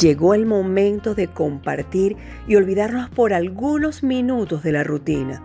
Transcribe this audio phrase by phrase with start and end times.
[0.00, 2.16] Llegó el momento de compartir
[2.46, 5.42] y olvidarnos por algunos minutos de la rutina.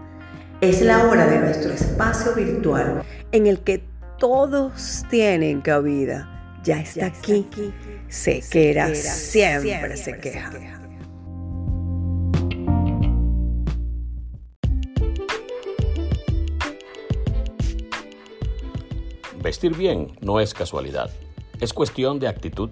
[0.62, 3.84] Es la hora de nuestro espacio virtual en el que
[4.18, 6.60] todos tienen cabida.
[6.64, 7.46] Ya está, aquí.
[8.08, 10.52] Sequera, siempre, se queja.
[19.44, 21.10] Vestir bien no es casualidad,
[21.60, 22.72] es cuestión de actitud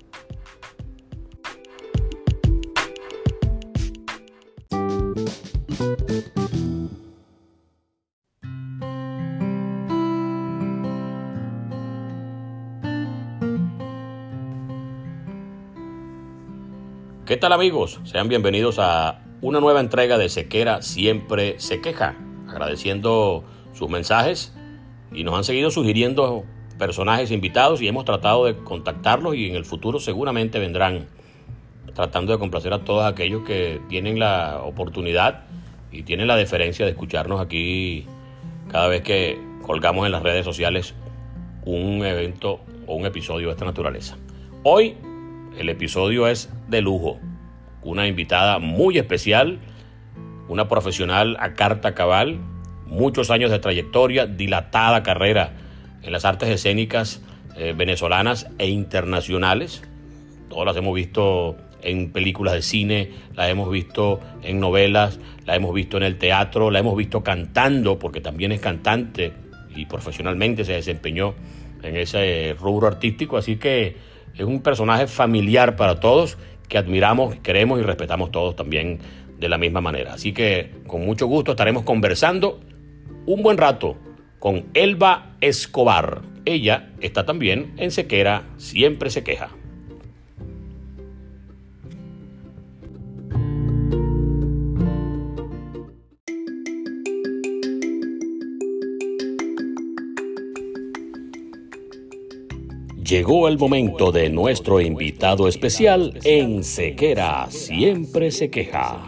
[17.31, 18.01] ¿Qué tal amigos?
[18.03, 22.17] Sean bienvenidos a una nueva entrega de Sequera Siempre Se Queja,
[22.49, 24.53] agradeciendo sus mensajes
[25.13, 26.43] y nos han seguido sugiriendo
[26.77, 31.07] personajes invitados y hemos tratado de contactarlos y en el futuro seguramente vendrán
[31.95, 35.45] tratando de complacer a todos aquellos que tienen la oportunidad
[35.89, 38.07] y tienen la deferencia de escucharnos aquí
[38.69, 40.95] cada vez que colgamos en las redes sociales
[41.63, 44.17] un evento o un episodio de esta naturaleza.
[44.63, 44.97] Hoy
[45.57, 47.19] el episodio es de lujo.
[47.83, 49.59] Una invitada muy especial,
[50.47, 52.39] una profesional a carta cabal,
[52.85, 55.53] muchos años de trayectoria, dilatada carrera
[56.03, 57.21] en las artes escénicas
[57.57, 59.83] eh, venezolanas e internacionales.
[60.49, 65.73] Todas las hemos visto en películas de cine, las hemos visto en novelas, la hemos
[65.73, 69.33] visto en el teatro, la hemos visto cantando, porque también es cantante
[69.75, 71.33] y profesionalmente se desempeñó
[71.81, 73.37] en ese rubro artístico.
[73.37, 76.37] Así que es un personaje familiar para todos
[76.67, 78.99] que admiramos, queremos y respetamos todos también
[79.37, 80.13] de la misma manera.
[80.13, 82.59] Así que con mucho gusto estaremos conversando
[83.25, 83.97] un buen rato
[84.39, 86.21] con Elba Escobar.
[86.45, 89.49] Ella está también en Sequera, siempre se queja.
[103.11, 109.05] Llegó el momento de nuestro invitado especial en Sequera, siempre se queja.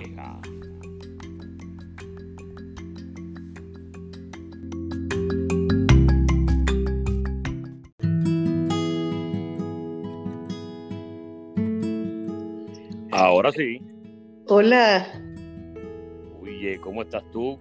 [13.09, 13.80] Ahora sí.
[14.50, 15.08] Hola.
[16.42, 17.58] Oye, ¿cómo estás tú?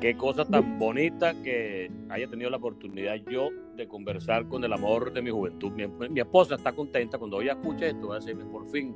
[0.00, 5.12] Qué cosa tan bonita que haya tenido la oportunidad yo de conversar con el amor
[5.12, 5.72] de mi juventud.
[5.72, 8.94] Mi, esposa está contenta cuando ella escuche esto, va a decirme, por fin,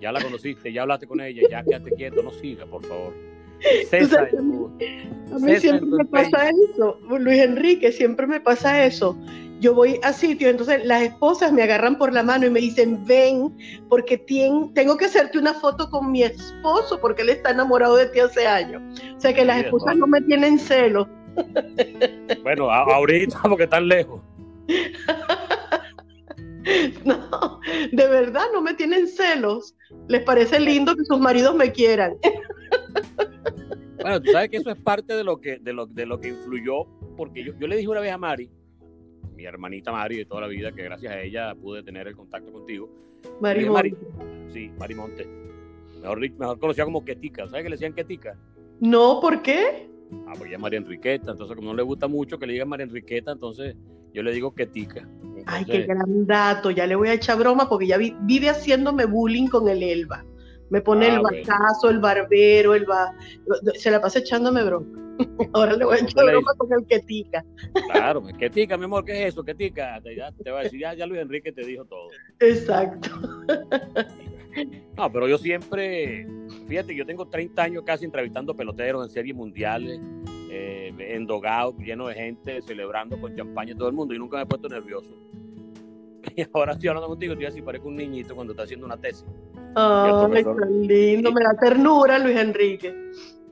[0.00, 3.35] ya la conociste, ya hablaste con ella, ya quédate quieto, no siga, por favor.
[3.88, 9.16] César, a mí, siempre me pasa eso, Luis Enrique, siempre me pasa eso
[9.60, 13.04] yo voy a sitio, entonces las esposas me agarran por la mano y me dicen,
[13.06, 13.56] ven,
[13.88, 18.20] porque tengo que hacerte una foto con mi esposo, porque él está enamorado de ti
[18.20, 18.82] hace años.
[19.16, 21.08] O sea que las esposas no me tienen celos.
[22.42, 24.20] Bueno, ahorita porque están lejos.
[27.04, 27.60] No,
[27.92, 29.76] de verdad no me tienen celos.
[30.08, 32.16] Les parece lindo que sus maridos me quieran.
[34.06, 36.28] Bueno, tú sabes que eso es parte de lo que, de lo, de lo que
[36.28, 36.86] influyó,
[37.16, 38.48] porque yo, yo le dije una vez a Mari,
[39.34, 42.52] mi hermanita Mari de toda la vida, que gracias a ella pude tener el contacto
[42.52, 42.88] contigo.
[43.40, 43.96] Mari, Mari
[44.52, 45.26] Sí, Mari Monte.
[46.00, 47.48] Mejor, mejor conocida como Ketica.
[47.48, 48.38] ¿Sabes que le decían Ketica?
[48.78, 49.90] No, ¿por qué?
[50.28, 51.32] Ah, pues ella es María Enriqueta.
[51.32, 53.74] Entonces, como no le gusta mucho que le digan María Enriqueta, entonces
[54.14, 55.08] yo le digo Ketica.
[55.46, 56.70] Ay, qué gran dato.
[56.70, 60.24] Ya le voy a echar broma porque ya vive haciéndome bullying con el Elba.
[60.70, 63.14] Me pone el ah, vacazo, el barbero, el va...
[63.74, 64.86] se la pasa echándome broma.
[65.54, 67.44] Ahora le voy a echar broma con el quetica.
[67.92, 69.44] Claro, quetica, mi amor, ¿qué es eso?
[69.44, 70.00] Quetica.
[70.02, 72.08] Te, te va a decir, ya, ya Luis Enrique te dijo todo.
[72.40, 73.10] Exacto.
[74.96, 76.26] No, pero yo siempre,
[76.66, 80.00] fíjate, yo tengo 30 años casi entrevistando peloteros en series mundiales,
[80.50, 84.46] eh, endogados, lleno de gente, celebrando con champaña todo el mundo y nunca me he
[84.46, 85.14] puesto nervioso.
[86.34, 89.26] Y ahora estoy hablando contigo, estoy así, parezco un niñito cuando está haciendo una tesis.
[89.76, 92.94] Oh, qué lindo, me da ternura, Luis Enrique.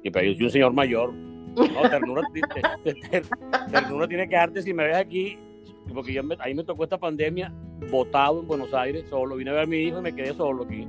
[0.03, 1.12] Y pero yo soy un señor mayor.
[1.12, 2.23] No, ternura,
[3.71, 5.38] ternura tiene que darte si me ves aquí,
[5.93, 7.53] porque yo ahí me tocó esta pandemia
[7.91, 9.37] botado en Buenos Aires, solo.
[9.37, 10.88] Vine a ver a mi hijo y me quedé solo aquí.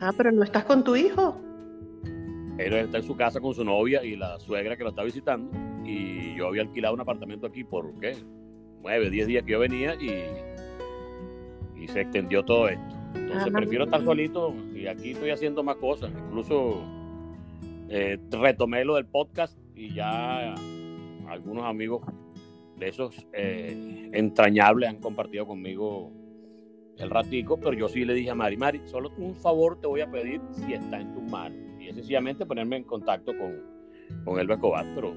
[0.00, 1.40] Ah, pero no estás con tu hijo.
[2.58, 5.50] Él está en su casa con su novia y la suegra que lo está visitando.
[5.84, 8.16] Y yo había alquilado un apartamento aquí por, ¿qué?
[8.82, 10.24] Nueve, diez días que yo venía y,
[11.80, 12.96] y se extendió todo esto.
[13.14, 16.10] Entonces prefiero estar solito y aquí estoy haciendo más cosas.
[16.26, 16.82] Incluso
[17.88, 20.54] eh, retomé lo del podcast y ya
[21.28, 22.02] algunos amigos
[22.76, 26.12] de esos eh, entrañables han compartido conmigo
[26.98, 30.02] el ratico, pero yo sí le dije a Mari, Mari, solo un favor te voy
[30.02, 31.58] a pedir si está en tus manos.
[31.80, 35.14] Y es sencillamente ponerme en contacto con, con Elba Escobar, pero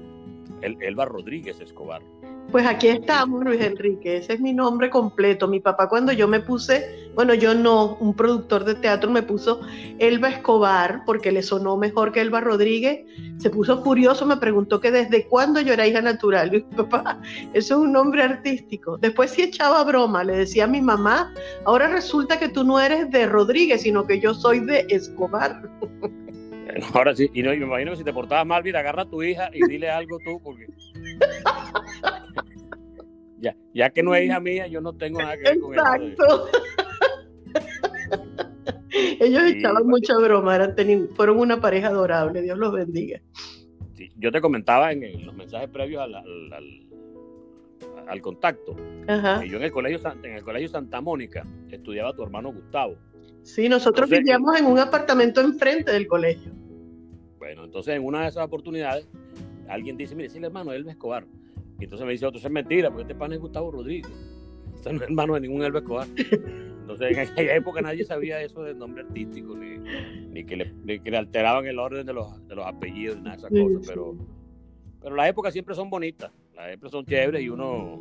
[0.62, 2.02] Elba Rodríguez Escobar.
[2.50, 5.48] Pues aquí estamos, Luis Enrique, ese es mi nombre completo.
[5.48, 9.60] Mi papá cuando yo me puse, bueno, yo no, un productor de teatro me puso
[9.98, 13.06] Elba Escobar porque le sonó mejor que Elba Rodríguez,
[13.38, 16.54] se puso furioso, me preguntó que desde cuándo yo era hija natural.
[16.54, 17.20] Y papá,
[17.54, 18.98] eso es un nombre artístico.
[18.98, 23.10] Después sí echaba broma, le decía a mi mamá, ahora resulta que tú no eres
[23.10, 25.60] de Rodríguez, sino que yo soy de Escobar.
[26.94, 29.22] Ahora sí, y no, me imagino que si te portabas mal, mira, agarra a tu
[29.22, 30.66] hija y dile algo tú, porque
[33.38, 35.74] ya, ya que no es hija mía, yo no tengo nada que ver con.
[35.74, 36.48] Exacto.
[39.20, 40.74] Ellos echaban mucha broma, eran
[41.16, 43.20] fueron una pareja adorable, Dios los bendiga.
[44.16, 46.14] yo te comentaba en, los mensajes previos al,
[48.06, 48.76] al, contacto.
[48.76, 52.96] yo en el, colegio, en el colegio Santa Mónica estudiaba tu hermano Gustavo.
[53.42, 56.52] Sí, nosotros vivíamos en un apartamento enfrente del colegio.
[57.44, 59.06] Bueno, entonces en una de esas oportunidades
[59.68, 61.26] alguien dice, mire, es el hermano de Elba Escobar.
[61.78, 64.10] Y entonces me dice otro, es mentira, porque este pan es Gustavo Rodríguez.
[64.74, 66.08] Este no es hermano de ningún Elba Escobar.
[66.16, 71.78] Entonces en aquella época nadie sabía eso del nombre artístico, ni, que, le, alteraban el
[71.78, 73.88] orden de los, de los apellidos, nada de esas cosas.
[73.88, 74.16] Pero,
[75.02, 78.00] pero las épocas siempre son bonitas, las épocas son chéveres y uno...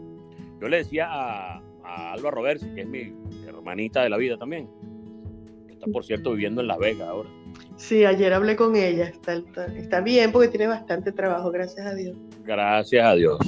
[0.62, 3.14] Yo le decía a, a Alba Roversi, que es mi
[3.46, 4.70] hermanita de la vida también,
[5.68, 7.30] que está por cierto viviendo en La Vega ahora.
[7.76, 9.12] Sí, ayer hablé con ella.
[9.76, 12.16] Está, bien porque tiene bastante trabajo, gracias a Dios.
[12.44, 13.40] Gracias a Dios.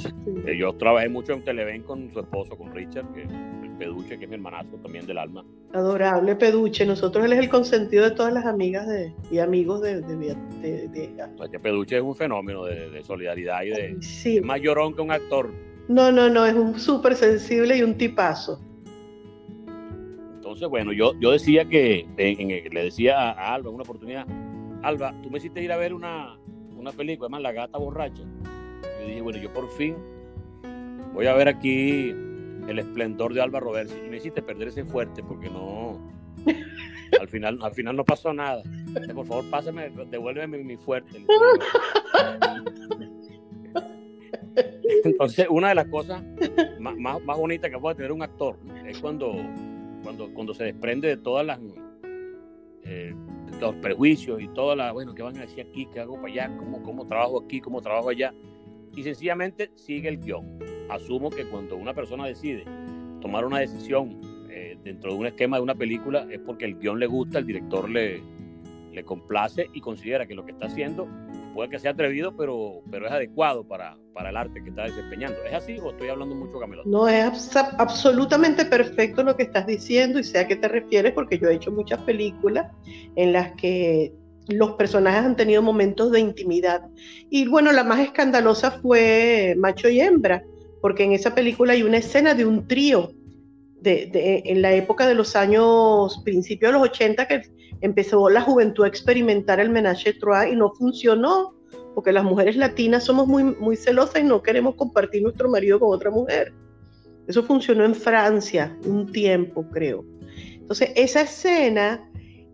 [0.46, 4.24] Eh, yo trabajé mucho en Televen con su esposo, con Richard, que el Peduche, que
[4.24, 5.44] es mi hermanazo también del alma.
[5.72, 6.84] Adorable Peduche.
[6.84, 10.36] Nosotros él es el consentido de todas las amigas de, y amigos de, de,
[11.50, 14.38] que Peduche es un fenómeno de, solidaridad y de sí.
[14.38, 15.50] es más llorón que un actor.
[15.88, 18.60] No, no, no, es un súper sensible y un tipazo.
[20.56, 24.26] Entonces, bueno, yo, yo decía que, le decía a Alba en una oportunidad,
[24.82, 26.38] Alba, tú me hiciste ir a ver una,
[26.74, 28.22] una película, además La Gata Borracha.
[28.22, 29.96] Yo dije, bueno, yo por fin
[31.12, 33.94] voy a ver aquí el esplendor de Alba Roberts.
[34.02, 36.00] Y me hiciste perder ese fuerte porque no,
[37.20, 38.62] al final, al final no pasó nada.
[39.14, 41.22] Por favor, pásame, devuélveme mi fuerte.
[45.04, 46.24] Entonces, una de las cosas
[46.80, 48.56] más, más, más bonitas que puede tener un actor
[48.86, 49.36] es cuando
[50.02, 51.58] cuando, cuando se desprende de todas las
[52.84, 53.14] eh,
[53.60, 55.86] los prejuicios y todas las, bueno, ¿qué van a decir aquí?
[55.86, 56.56] ¿Qué hago para allá?
[56.58, 57.60] ¿Cómo, ¿Cómo trabajo aquí?
[57.60, 58.32] ¿Cómo trabajo allá?
[58.94, 60.58] Y sencillamente sigue el guion.
[60.88, 62.64] Asumo que cuando una persona decide
[63.20, 67.00] tomar una decisión eh, dentro de un esquema de una película es porque el guion
[67.00, 68.22] le gusta, el director le,
[68.92, 71.08] le complace y considera que lo que está haciendo
[71.56, 75.42] puede que sea atrevido, pero, pero es adecuado para, para el arte que está desempeñando.
[75.44, 76.82] ¿Es así o estoy hablando mucho, Camilo?
[76.84, 81.38] No, es absolutamente perfecto lo que estás diciendo y sé a qué te refieres, porque
[81.38, 82.70] yo he hecho muchas películas
[83.16, 84.12] en las que
[84.48, 86.82] los personajes han tenido momentos de intimidad.
[87.30, 90.44] Y bueno, la más escandalosa fue Macho y Hembra,
[90.82, 93.12] porque en esa película hay una escena de un trío
[93.80, 97.42] de, en la época de los años, principios de los 80, que
[97.80, 101.54] empezó la juventud a experimentar el menage trois y no funcionó,
[101.94, 105.94] porque las mujeres latinas somos muy, muy celosas y no queremos compartir nuestro marido con
[105.94, 106.52] otra mujer.
[107.26, 110.04] Eso funcionó en Francia un tiempo, creo.
[110.52, 112.08] Entonces, esa escena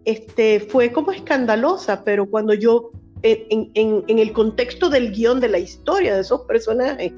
[0.04, 2.90] este, fue como escandalosa, pero cuando yo,
[3.22, 7.12] en, en, en el contexto del guion de la historia de esos personajes,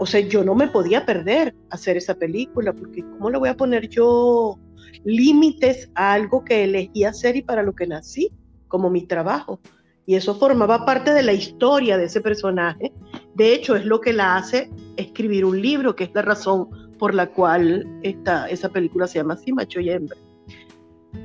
[0.00, 3.56] o sea, yo no me podía perder hacer esa película, porque ¿cómo le voy a
[3.56, 4.58] poner yo
[5.04, 8.32] límites a algo que elegí hacer y para lo que nací,
[8.66, 9.60] como mi trabajo.
[10.06, 12.92] Y eso formaba parte de la historia de ese personaje.
[13.34, 17.14] De hecho, es lo que la hace escribir un libro, que es la razón por
[17.14, 20.16] la cual esta, esa película se llama así, Macho y Hembra.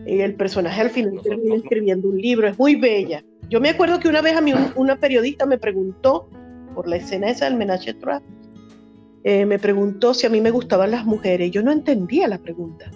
[0.05, 3.23] El personaje al final termina escribiendo un libro, es muy bella.
[3.49, 6.29] Yo me acuerdo que una vez a mí una periodista me preguntó,
[6.75, 8.21] por la escena esa del Menage Trois,
[9.25, 11.51] eh, me preguntó si a mí me gustaban las mujeres.
[11.51, 12.89] Yo no entendía la pregunta.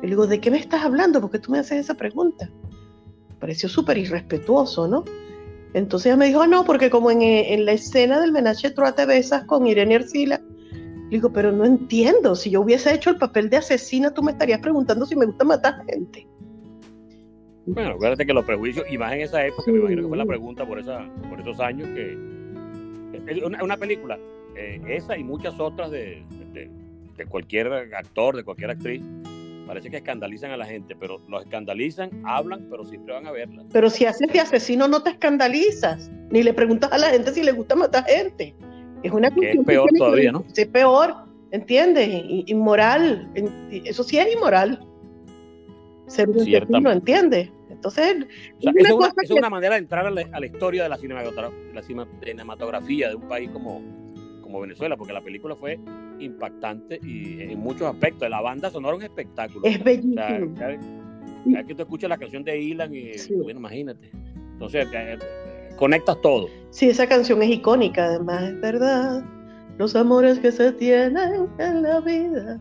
[0.00, 1.20] Le digo, ¿de qué me estás hablando?
[1.20, 2.48] ¿Por qué tú me haces esa pregunta?
[3.40, 5.04] pareció súper irrespetuoso, ¿no?
[5.72, 8.94] Entonces ella me dijo, ah, no, porque como eh, en, la escena del Menage Trois
[8.94, 10.40] te besas con Irene Arcila.
[10.72, 14.32] Le digo, pero no entiendo, si yo hubiese hecho el papel de asesina, tú me
[14.32, 16.26] estarías preguntando si me gusta matar gente.
[17.66, 20.26] Bueno, acuérdate que los prejuicios, y más en esa época, me imagino que fue la
[20.26, 22.12] pregunta por, esa, por esos años, que
[23.26, 24.18] es una, película,
[24.60, 26.22] eh, esa y muchas otras de,
[27.16, 29.02] de cualquier actor, de cualquier actriz,
[29.66, 33.62] parece que escandalizan a la gente, pero los escandalizan, hablan, pero siempre van a verla.
[33.72, 37.42] Pero si haces de asesino no te escandalizas, ni le preguntas a la gente si
[37.42, 38.54] le gusta matar gente.
[39.02, 40.44] Es una que es peor todavía, ¿no?
[40.56, 41.14] Es peor,
[41.52, 42.08] ¿entiendes?
[42.46, 43.30] Inmoral,
[43.84, 44.84] eso sí es inmoral.
[46.08, 47.50] Ser un asesino, ¿entiendes?
[47.70, 48.26] Entonces,
[48.60, 50.98] es, una, manera de entrar a la, historia de la,
[51.82, 53.80] cinematografía de un país como,
[54.50, 55.78] como Venezuela, porque la película fue
[56.18, 58.28] impactante y en muchos aspectos.
[58.28, 59.64] La banda sonora es un espectáculo.
[59.64, 60.54] Es bellísimo.
[61.46, 64.10] O que tú escuchas la canción de Ilan y, bueno, imagínate.
[64.52, 64.88] Entonces,
[65.76, 66.48] conectas todo.
[66.70, 69.24] Sí, esa canción es icónica, además, es verdad.
[69.78, 72.60] Los amores que se tienen en la vida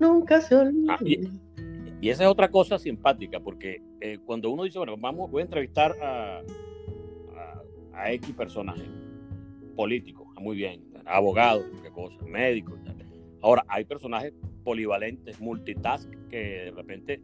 [0.00, 0.96] nunca se olvidan.
[0.98, 5.42] Ah, y, esa es otra cosa simpática, porque eh, cuando uno dice, bueno, vamos, voy
[5.42, 6.40] a entrevistar a,
[7.36, 8.82] a, a X personaje
[9.76, 12.78] político, ah, muy bien, abogado, qué cosa, médico.
[13.40, 14.32] Ahora, hay personajes
[14.64, 17.20] polivalentes, multitask, que de repente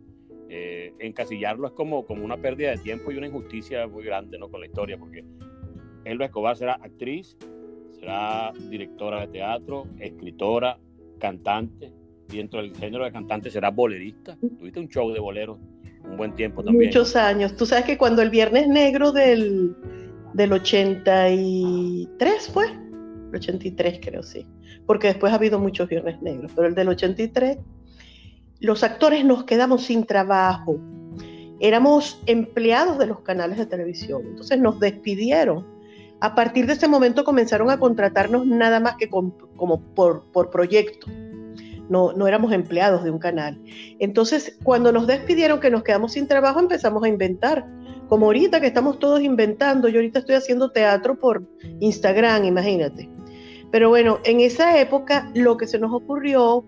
[0.49, 4.49] eh, encasillarlo es como, como una pérdida de tiempo y una injusticia muy grande ¿no?
[4.49, 5.25] con la historia, porque
[6.05, 7.37] Elba Escobar será actriz,
[7.99, 10.79] será directora de teatro, escritora,
[11.19, 11.93] cantante,
[12.31, 14.37] y dentro del género de cantante será bolerista.
[14.59, 15.59] Tuviste un show de boleros
[16.05, 16.89] un buen tiempo también.
[16.89, 17.57] Muchos años.
[17.57, 19.75] Tú sabes que cuando el Viernes Negro del,
[20.35, 22.67] del 83 fue,
[23.37, 24.47] 83 creo, sí,
[24.87, 27.59] porque después ha habido muchos viernes negros, pero el del 83,
[28.61, 30.79] los actores nos quedamos sin trabajo,
[31.61, 35.67] éramos empleados de los canales de televisión, entonces nos despidieron.
[36.21, 41.07] A partir de ese momento comenzaron a contratarnos nada más que como por, por proyecto.
[41.89, 43.61] No, no éramos empleados de un canal.
[43.99, 47.67] Entonces, cuando nos despidieron, que nos quedamos sin trabajo, empezamos a inventar.
[48.09, 51.47] Como ahorita que estamos todos inventando, yo ahorita estoy haciendo teatro por
[51.81, 53.11] Instagram, imagínate.
[53.75, 56.65] Pero bueno, en esa época lo que se nos ocurrió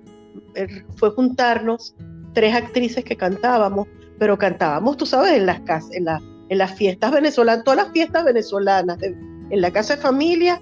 [0.56, 1.94] eh, fue juntarnos
[2.32, 3.86] tres actrices que cantábamos,
[4.18, 8.98] pero cantábamos, tú sabes, en las casas, en, las fiestas venezolanas, todas las fiestas venezolanas,
[9.00, 10.60] en la casa de familia,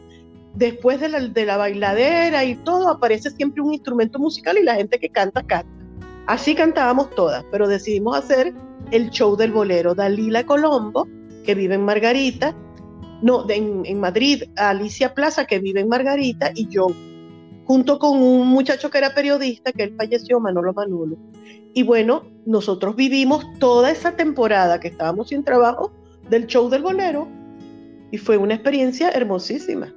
[0.55, 4.75] después de la, de la bailadera y todo, aparece siempre un instrumento musical y la
[4.75, 5.73] gente que canta, canta.
[6.27, 8.53] Así cantábamos todas, pero decidimos hacer
[8.91, 9.95] el show del bolero.
[9.95, 11.09] Dalila Colombo,
[11.47, 12.55] que vive en Margarita,
[13.25, 16.89] no, en, Madrid, Alicia Plaza, que vive en Margarita, y yo,
[17.65, 21.17] junto con un muchacho que era periodista, que él falleció, Manolo Manolo.
[21.73, 25.91] Y bueno, nosotros vivimos toda esa temporada que estábamos sin trabajo
[26.29, 27.27] del show del bolero,
[28.11, 29.95] y fue una experiencia hermosísima.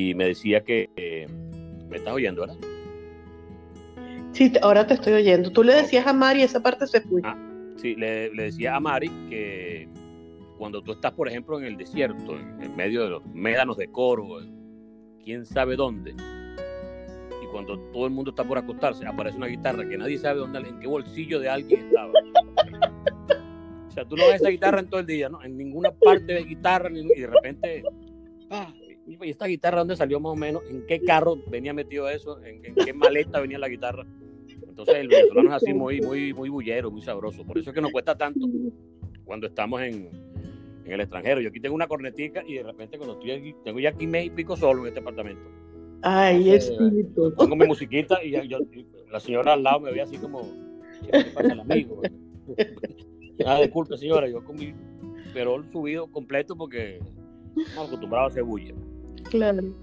[0.00, 1.28] Y me decía que eh,
[1.88, 2.56] me estás oyendo, ¿verdad?
[4.38, 5.50] Sí, ahora te estoy oyendo.
[5.50, 7.20] Tú le decías a Mari, esa parte se fue.
[7.24, 7.36] Ah,
[7.74, 9.88] sí, le, decía a Mari que
[10.56, 14.38] cuando tú estás, por ejemplo, en el desierto, en, medio de los médanos de coro,
[15.24, 16.12] quién sabe dónde,
[17.42, 20.60] y cuando todo el mundo está por acostarse, aparece una guitarra que nadie sabe dónde,
[20.60, 22.12] en qué bolsillo de alguien estaba.
[23.88, 25.42] o sea, tú no ves esa guitarra en todo el día, ¿no?
[25.42, 27.82] En ninguna parte de guitarra, y de repente,
[28.50, 28.72] ah,
[29.04, 30.62] ¿y esta guitarra dónde salió más o menos?
[30.70, 32.40] ¿En qué carro venía metido eso?
[32.44, 34.06] ¿En, en qué maleta venía la guitarra?
[34.78, 37.44] Entonces el venezolano es así muy, muy, muy bullero, muy sabroso.
[37.44, 38.46] Por eso es que nos cuesta tanto
[39.24, 40.08] cuando estamos en,
[40.84, 41.40] en el extranjero.
[41.40, 44.26] Yo aquí tengo una cornetica y de repente cuando estoy aquí, tengo ya aquí mes
[44.26, 45.42] y pico solo en este apartamento.
[46.02, 47.34] Ay, espíritu.
[47.36, 48.30] Pongo mi musiquita y,
[49.10, 50.42] la señora al lado me ve así como,
[51.10, 52.00] ¿qué pasa el amigo?
[53.46, 54.72] ah, disculpe señora, yo con mi
[55.34, 57.00] perol subido completo porque
[57.56, 58.74] estamos acostumbrados a hacer bulla.
[59.28, 59.74] Claro.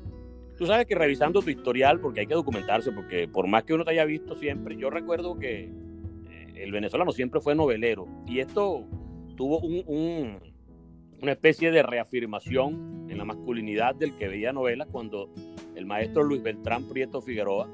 [0.58, 3.84] Tú sabes que revisando tu historial, porque hay que documentarse, porque por más que uno
[3.84, 8.86] te haya visto siempre, yo recuerdo que eh, el venezolano siempre fue novelero y esto
[9.36, 10.40] tuvo un,
[11.22, 15.30] una especie de reafirmación en la masculinidad del que veía novelas cuando
[15.76, 17.68] el maestro Luis Beltrán Prieto Figueroa,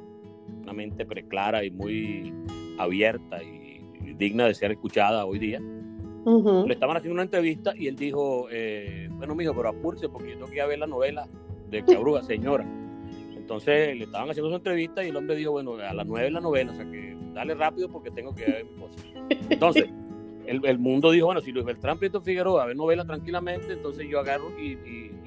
[0.63, 2.33] una mente preclara y muy
[2.79, 3.79] abierta y,
[4.15, 9.07] digna de ser escuchada hoy día, le estaban haciendo una entrevista y él dijo, eh,
[9.13, 11.27] bueno, mijo, pero apúrese porque yo tengo que ir a ver la novela
[11.71, 12.65] de Cabruga, señora.
[13.35, 16.33] Entonces le estaban haciendo su entrevista y el hombre dijo, bueno, a las nueve es
[16.33, 18.99] la novela, o sea que dale rápido porque tengo que ver mi cosa.
[19.49, 19.89] Entonces,
[20.45, 24.51] el, mundo dijo, bueno, si Luis Beltrán Prieto Figueroa ve novelas tranquilamente, entonces yo agarro
[24.59, 24.77] y,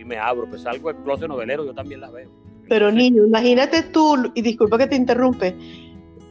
[0.05, 2.29] me abro, pues salgo del closet novelero, yo también las veo.
[2.69, 5.55] Pero niño, imagínate tú, y disculpa que te interrumpe,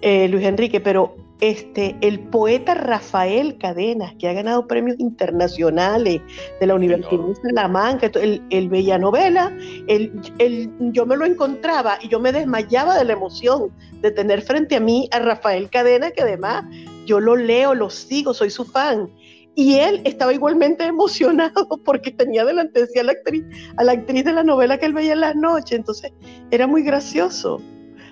[0.02, 6.22] eh, Luis Enrique, pero este, el poeta Rafael Cadenas, que ha ganado premios internacionales
[6.58, 9.52] de la Universidad de Salamanca, el, el Bella Novela,
[9.88, 10.14] el,
[10.80, 14.80] yo me lo encontraba y yo me desmayaba de la emoción de tener frente a
[14.80, 16.64] mí a Rafael Cadenas, que además
[17.06, 19.10] yo lo leo, lo sigo, soy su fan.
[19.54, 23.44] Y él estaba igualmente emocionado porque tenía delante de sí a la actriz,
[23.76, 25.78] a la actriz de la novela que él veía en las noches.
[25.78, 26.14] Entonces,
[26.52, 27.62] era muy gracioso.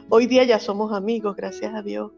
[0.10, 2.12] Hoy día ya somos amigos, gracias a Dios.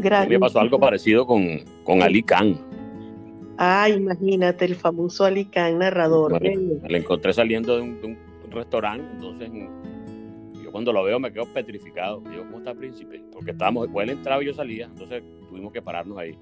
[0.00, 0.30] Gracias.
[0.30, 2.58] Me pasó algo parecido con, con Ali Khan.
[3.58, 6.40] Ah, imagínate, el famoso Ali Khan, narrador.
[6.40, 8.18] Me, lo encontré saliendo de un,
[8.50, 9.48] restaurante, entonces
[10.60, 12.20] yo cuando lo veo me quedo petrificado.
[12.20, 13.22] Digo, ¿cómo está príncipe?
[13.32, 16.36] Porque estábamos, él entraba y yo salía, entonces tuvimos que pararnos ahí.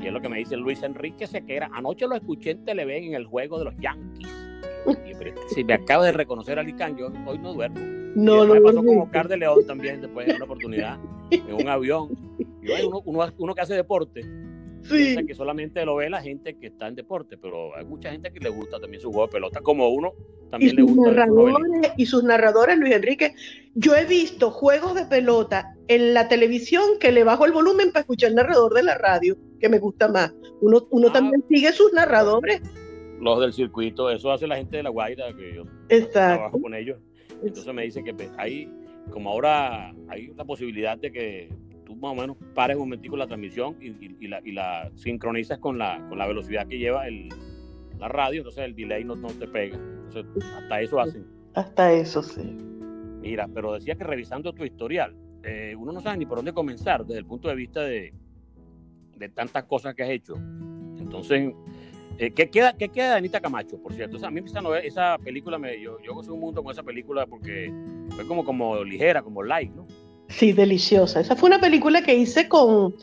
[0.00, 1.70] Y es lo que me dice Luis Enrique Sequera.
[1.72, 4.43] Anoche lo escuché en Televen en el juego de los Yankees.
[5.54, 7.78] Si me acabo de reconocer a Ali Khan, yo hoy no duermo.
[8.14, 10.98] No, no, me pasó con Oscar de León también, después de una oportunidad,
[11.30, 12.10] en un avión.
[12.62, 14.22] Y uno, uno, uno que hace deporte,
[14.88, 15.16] sí.
[15.26, 18.40] que solamente lo ve la gente que está en deporte, pero hay mucha gente que
[18.40, 20.12] le gusta también su juego de pelota, como uno
[20.50, 21.10] también le gusta.
[21.10, 23.34] Narradores, y sus narradores, Luis Enrique,
[23.74, 28.00] yo he visto juegos de pelota en la televisión que le bajo el volumen para
[28.00, 30.32] escuchar el narrador de la radio, que me gusta más.
[30.60, 31.12] Uno, uno ah.
[31.12, 32.60] también sigue sus narradores.
[33.24, 35.64] Los del circuito, eso hace la gente de La Guaira, que yo
[36.12, 36.98] trabajo con ellos.
[37.42, 38.70] Entonces me dice que pues, hay,
[39.10, 41.48] como ahora hay la posibilidad de que
[41.86, 45.78] tú más o menos pares un momentico la transmisión y, la, y la, sincronizas con
[45.78, 47.30] la, con la velocidad que lleva el,
[47.98, 49.76] la radio, entonces el delay no, no te pega.
[49.76, 50.26] Entonces,
[50.58, 51.26] hasta eso hacen.
[51.54, 52.42] Hasta eso, sí.
[53.22, 57.06] Mira, pero decía que revisando tu historial, eh, uno no sabe ni por dónde comenzar
[57.06, 58.12] desde el punto de vista de,
[59.16, 60.34] de tantas cosas que has hecho.
[60.98, 61.54] Entonces,
[62.18, 64.24] eh, ¿qué, queda, ¿Qué queda de Anita Camacho, por cierto?
[64.24, 67.72] a mí esa, novela, esa película, me, yo, yo un mundo con esa película porque
[68.10, 69.86] fue como, como ligera, como light, ¿no?
[70.28, 71.20] Sí, deliciosa.
[71.20, 72.94] Esa fue una película que hice con,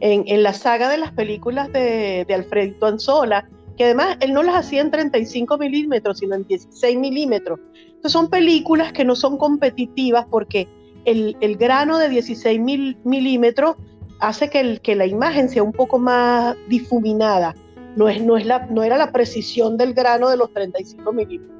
[0.00, 4.42] en, en la saga de las películas de, de Alfredito Anzola, que además él no
[4.42, 7.60] las hacía en 35 milímetros, sino en 16 milímetros.
[7.86, 10.68] Entonces son películas que no son competitivas porque
[11.04, 12.60] el, el grano de 16
[13.04, 13.76] milímetros
[14.20, 17.54] hace que, el, que la imagen sea un poco más difuminada
[17.96, 21.58] no, es, no, es la, no era la precisión del grano de los 35 milímetros.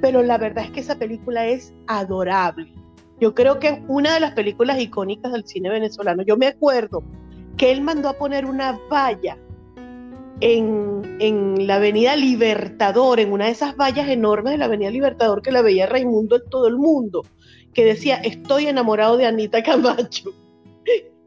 [0.00, 2.72] Pero la verdad es que esa película es adorable.
[3.20, 6.22] Yo creo que es una de las películas icónicas del cine venezolano.
[6.22, 7.04] Yo me acuerdo
[7.56, 9.38] que él mandó a poner una valla
[10.40, 15.40] en, en, la Avenida Libertador, en una de esas vallas enormes de la Avenida Libertador
[15.40, 17.24] que la veía Raimundo en todo el mundo,
[17.72, 20.30] que decía, estoy enamorado de Anita Camacho.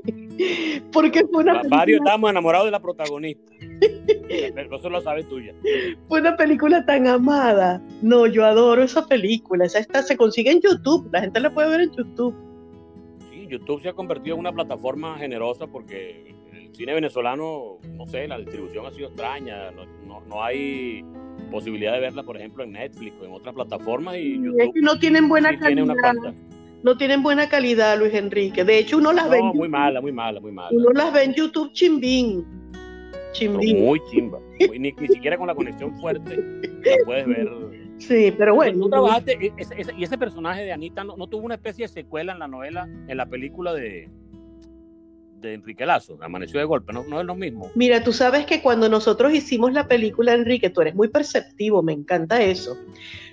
[0.91, 3.53] Porque fue una Varios estamos enamorados de la protagonista.
[3.85, 5.53] Eso lo sabes tuya.
[6.07, 7.81] Fue una película tan amada.
[8.01, 9.65] No, yo adoro esa película.
[9.65, 11.09] Esa esta se consigue en YouTube.
[11.11, 12.35] La gente la puede ver en YouTube.
[13.31, 18.27] Sí, YouTube se ha convertido en una plataforma generosa porque el cine venezolano, no sé,
[18.27, 19.71] la distribución ha sido extraña.
[20.05, 21.03] No, no, hay
[21.51, 24.17] posibilidad de verla, por ejemplo, en Netflix o en otras plataformas.
[24.17, 26.33] Y YouTube no tienen buena calidad
[26.85, 28.63] no tienen buena calidad, Luis Enrique.
[28.63, 29.39] De hecho, uno las ve.
[29.39, 30.69] No, muy mala, muy mala, muy mala.
[30.71, 32.45] Uno las ve en YouTube chimbín.
[33.35, 33.83] Chimbín.
[33.83, 34.39] Muy chimba.
[34.79, 37.49] ni, siquiera con la conexión fuerte la puedes ver.
[37.97, 38.83] Sí, pero bueno.
[38.83, 39.53] Tú trabajaste,
[39.97, 42.89] y ese personaje de Anita no, no, tuvo una especie de secuela en la novela,
[43.07, 44.09] en la película de,
[45.45, 47.71] de Enrique Lazo, Amaneció de golpe, no, no es lo mismo.
[47.75, 51.93] Mira, tú sabes que cuando nosotros hicimos la película, Enrique, tú eres muy perceptivo, me
[51.93, 52.77] encanta eso.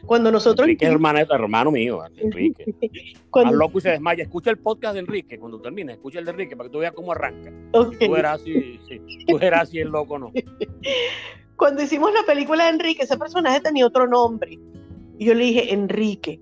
[0.07, 0.67] Cuando nosotros...
[0.67, 2.75] Enrique es hermano, hermano mío, Enrique.
[3.31, 3.55] cuando...
[3.57, 4.23] loco y se desmaya.
[4.23, 6.93] Escucha el podcast de Enrique cuando termine, escucha el de Enrique para que tú veas
[6.93, 7.53] cómo arranca.
[7.73, 8.79] Tú eras así,
[9.27, 10.33] tú eras así el loco, ¿no?
[11.57, 14.59] Cuando hicimos la película de Enrique, ese personaje tenía otro nombre.
[15.17, 16.41] Y yo le dije, Enrique,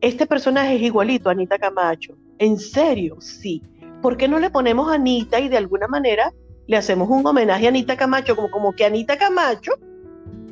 [0.00, 2.16] este personaje es igualito a Anita Camacho.
[2.38, 3.20] ¿En serio?
[3.20, 3.62] Sí.
[4.04, 6.30] ¿Por qué no le ponemos a Anita y de alguna manera
[6.66, 9.72] le hacemos un homenaje a Anita Camacho, como, como que Anita Camacho,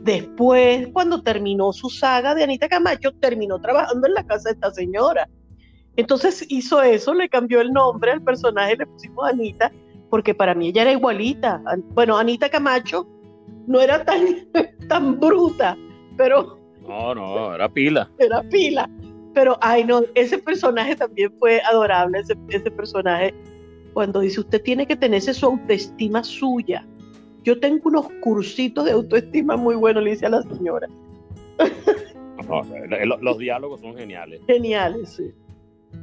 [0.00, 4.70] después, cuando terminó su saga de Anita Camacho, terminó trabajando en la casa de esta
[4.70, 5.28] señora.
[5.96, 9.70] Entonces hizo eso, le cambió el nombre al personaje, le pusimos Anita,
[10.08, 11.60] porque para mí ella era igualita.
[11.90, 13.06] Bueno, Anita Camacho
[13.66, 14.48] no era tan,
[14.88, 15.76] tan bruta,
[16.16, 16.58] pero...
[16.88, 18.10] No, no, era pila.
[18.18, 18.88] Era pila.
[19.34, 23.34] Pero, ay, no, ese personaje también fue adorable, ese, ese personaje,
[23.94, 26.86] cuando dice, usted tiene que tenerse su autoestima suya.
[27.42, 30.88] Yo tengo unos cursitos de autoestima muy buenos, le dice a la señora.
[33.20, 34.40] los diálogos son geniales.
[34.46, 35.32] Geniales, sí.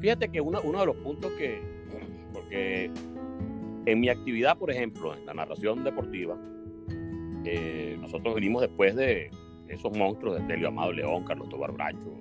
[0.01, 1.61] Fíjate que uno, uno de los puntos que,
[2.33, 2.91] porque
[3.85, 6.37] en mi actividad, por ejemplo, en la narración deportiva,
[7.45, 9.31] eh, nosotros venimos después de
[9.67, 12.13] esos monstruos de Telio Amado León, Carlos Tobar Bracho,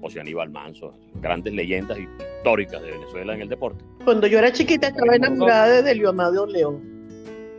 [0.00, 3.84] José Aníbal Manso, grandes leyendas históricas de Venezuela en el deporte.
[4.04, 6.96] Cuando yo era chiquita estaba enamorada de Delio Amado León.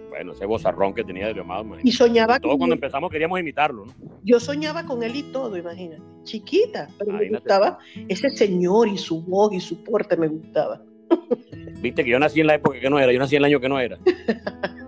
[0.10, 1.78] Bueno, ese bozarrón que tenía Delio Amado.
[1.84, 3.94] Y soñaba todo cuando empezamos queríamos imitarlo, ¿no?
[4.24, 6.02] Yo soñaba con él y todo, imagínate.
[6.24, 10.82] Chiquita, pero me gustaba ese señor y su voz y su porte me gustaba.
[11.82, 13.60] Viste que yo nací en la época que no era, yo nací en el año
[13.60, 13.98] que no era.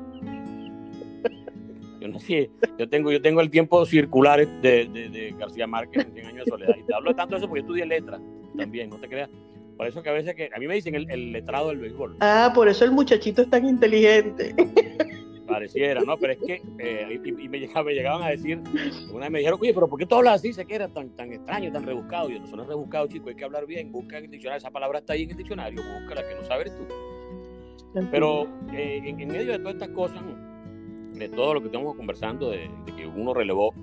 [2.27, 6.25] Yo nací, yo tengo, yo tengo el tiempo circular de, de, García Márquez en 100
[6.25, 6.75] años de soledad.
[6.79, 8.21] Y te hablo tanto de eso porque yo estudié letras
[8.57, 9.29] también, no te creas.
[9.77, 12.17] Por eso que a veces que a mí me dicen el, letrado del béisbol.
[12.19, 14.53] Ah, por eso el muchachito es tan inteligente.
[15.47, 16.17] Pareciera, ¿no?
[16.17, 18.61] Pero es que, eh, y, me, llegaban, a decir,
[19.11, 20.53] una vez me dijeron, oye, pero ¿por qué tú hablas así?
[20.53, 22.29] Se que era tan, tan extraño, tan rebuscado.
[22.29, 24.69] Y yo, no son rebuscado, chico, hay que hablar bien, busca en el diccionario, esa
[24.69, 26.83] palabra está ahí en el diccionario, búscala, que no sabes tú.
[28.11, 30.21] Pero eh, en, medio de todas estas cosas,
[31.19, 33.73] de todo lo que estamos conversando, de, de, que uno relevó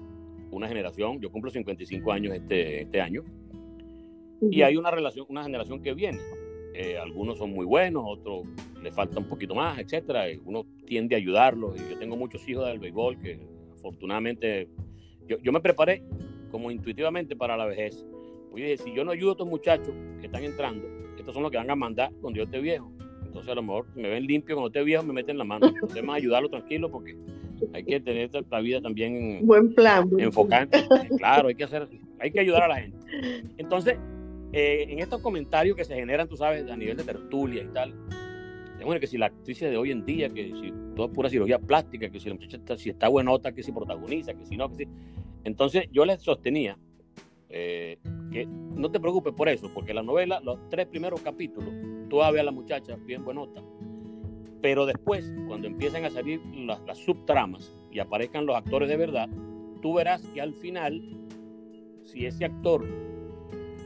[0.50, 3.22] una generación, yo cumplo 55 años este, este año,
[4.40, 6.18] y hay una relación, una generación que viene.
[6.74, 8.44] Eh, algunos son muy buenos, otros
[8.82, 10.24] le falta un poquito más, etcétera.
[10.44, 11.74] Uno tiende a ayudarlos.
[11.76, 13.40] Y yo tengo muchos hijos del béisbol que
[13.74, 14.68] afortunadamente
[15.26, 16.02] yo, yo me preparé
[16.50, 18.04] como intuitivamente para la vejez.
[18.52, 20.86] Oye, si yo no ayudo a estos muchachos que están entrando,
[21.18, 22.92] estos son los que van a mandar cuando yo esté viejo.
[23.36, 25.66] Entonces a lo mejor me ven limpio cuando esté viejo, me meten la mano.
[25.68, 27.14] Entonces más ayudarlo tranquilo porque
[27.74, 30.86] hay que tener la vida también buen plan, enfocante.
[31.18, 31.86] claro, hay que hacer,
[32.18, 32.96] hay que ayudar a la gente.
[33.58, 33.98] Entonces,
[34.54, 37.94] eh, en estos comentarios que se generan, tú sabes, a nivel de tertulia y tal,
[38.82, 41.58] bueno, que si la actriz de hoy en día, que si todo es pura cirugía
[41.58, 44.70] plástica, que si la muchacha está, si está buenota, que si protagoniza, que si no,
[44.70, 44.88] que si...
[45.44, 46.78] Entonces yo les sostenía
[47.50, 47.98] eh,
[48.32, 51.74] que no te preocupes por eso, porque la novela, los tres primeros capítulos,
[52.08, 53.62] tú a la muchacha bien buenota,
[54.62, 59.28] pero después, cuando empiezan a salir las, las subtramas y aparezcan los actores de verdad,
[59.82, 61.02] tú verás que al final,
[62.04, 62.84] si ese actor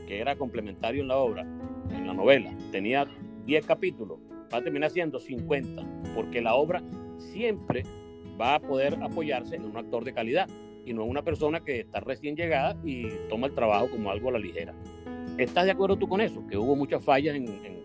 [0.07, 1.43] que era complementario en la obra,
[1.89, 3.07] en la novela, tenía
[3.45, 4.19] 10 capítulos,
[4.53, 5.83] va a terminar siendo 50,
[6.15, 6.81] porque la obra
[7.17, 7.83] siempre
[8.39, 10.49] va a poder apoyarse en un actor de calidad
[10.85, 14.29] y no en una persona que está recién llegada y toma el trabajo como algo
[14.29, 14.73] a la ligera.
[15.37, 16.45] ¿Estás de acuerdo tú con eso?
[16.47, 17.80] Que hubo muchas fallas en,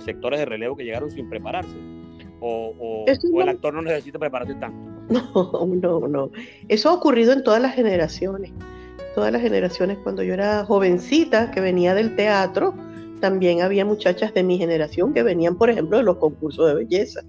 [0.00, 1.76] sectores de relevo que llegaron sin prepararse.
[2.40, 4.94] O, el actor no necesita prepararse tanto.
[5.08, 6.30] No, no, no.
[6.66, 8.50] Eso ha ocurrido en todas las generaciones
[9.16, 12.74] todas las generaciones, cuando yo era jovencita, que venía del teatro,
[13.18, 17.22] también había muchachas de mi generación que venían, por ejemplo, de los concursos de belleza.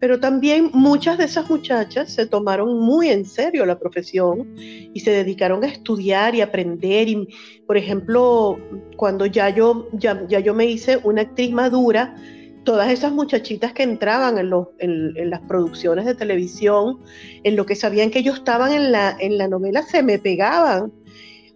[0.00, 5.10] Pero también muchas de esas muchachas se tomaron muy en serio la profesión y se
[5.10, 7.08] dedicaron a estudiar y aprender.
[7.08, 7.28] Y,
[7.66, 8.58] por ejemplo,
[8.96, 12.16] cuando ya yo, ya, yo me hice una actriz madura,
[12.64, 17.00] todas esas muchachitas que entraban en, los, en, las producciones de televisión,
[17.42, 20.92] en lo que sabían que yo estaban en la, en la novela, se me pegaban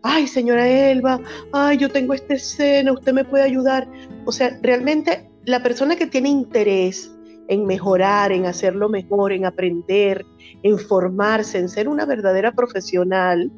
[0.02, 1.20] ay, señora Elba,
[1.52, 3.88] ay, yo tengo esta escena, usted me puede ayudar.
[4.24, 7.10] O sea, realmente la persona que tiene interés
[7.48, 10.24] en mejorar, en hacerlo mejor, en aprender,
[10.62, 13.50] en formarse, en ser una verdadera profesional,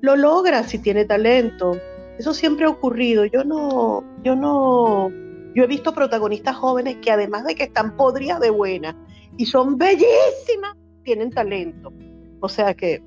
[0.00, 1.76] lo logra si tiene talento.
[2.18, 3.26] Eso siempre ha ocurrido.
[3.26, 5.10] Yo no, yo no,
[5.54, 8.96] yo he visto protagonistas jóvenes que además de que están podridas de buena
[9.36, 11.92] y son bellísimas, tienen talento.
[12.40, 13.02] O sea que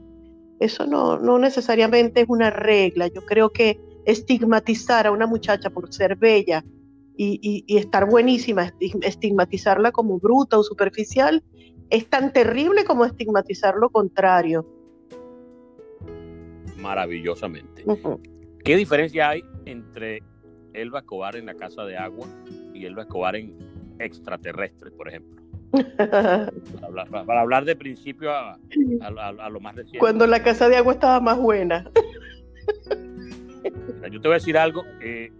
[0.60, 3.08] eso no, no necesariamente es una regla.
[3.08, 6.63] Yo creo que estigmatizar a una muchacha por ser bella
[7.22, 11.44] y, estar buenísima, estigmatizarla como bruta o superficial,
[11.90, 14.66] es tan terrible como estigmatizar lo contrario.
[16.78, 17.84] Maravillosamente.
[18.64, 20.24] ¿Qué diferencia hay entre
[20.74, 22.28] Elba Escobar en la Casa de Agua
[22.74, 23.54] y Elba Escobar en
[24.00, 25.42] Extraterrestres, por ejemplo?
[25.98, 28.58] para, hablar, de principio a,
[29.52, 30.00] lo más reciente.
[30.00, 31.92] Cuando la casa de agua estaba más buena.
[34.10, 34.84] Yo te voy a decir algo.
[35.02, 35.32] Eh,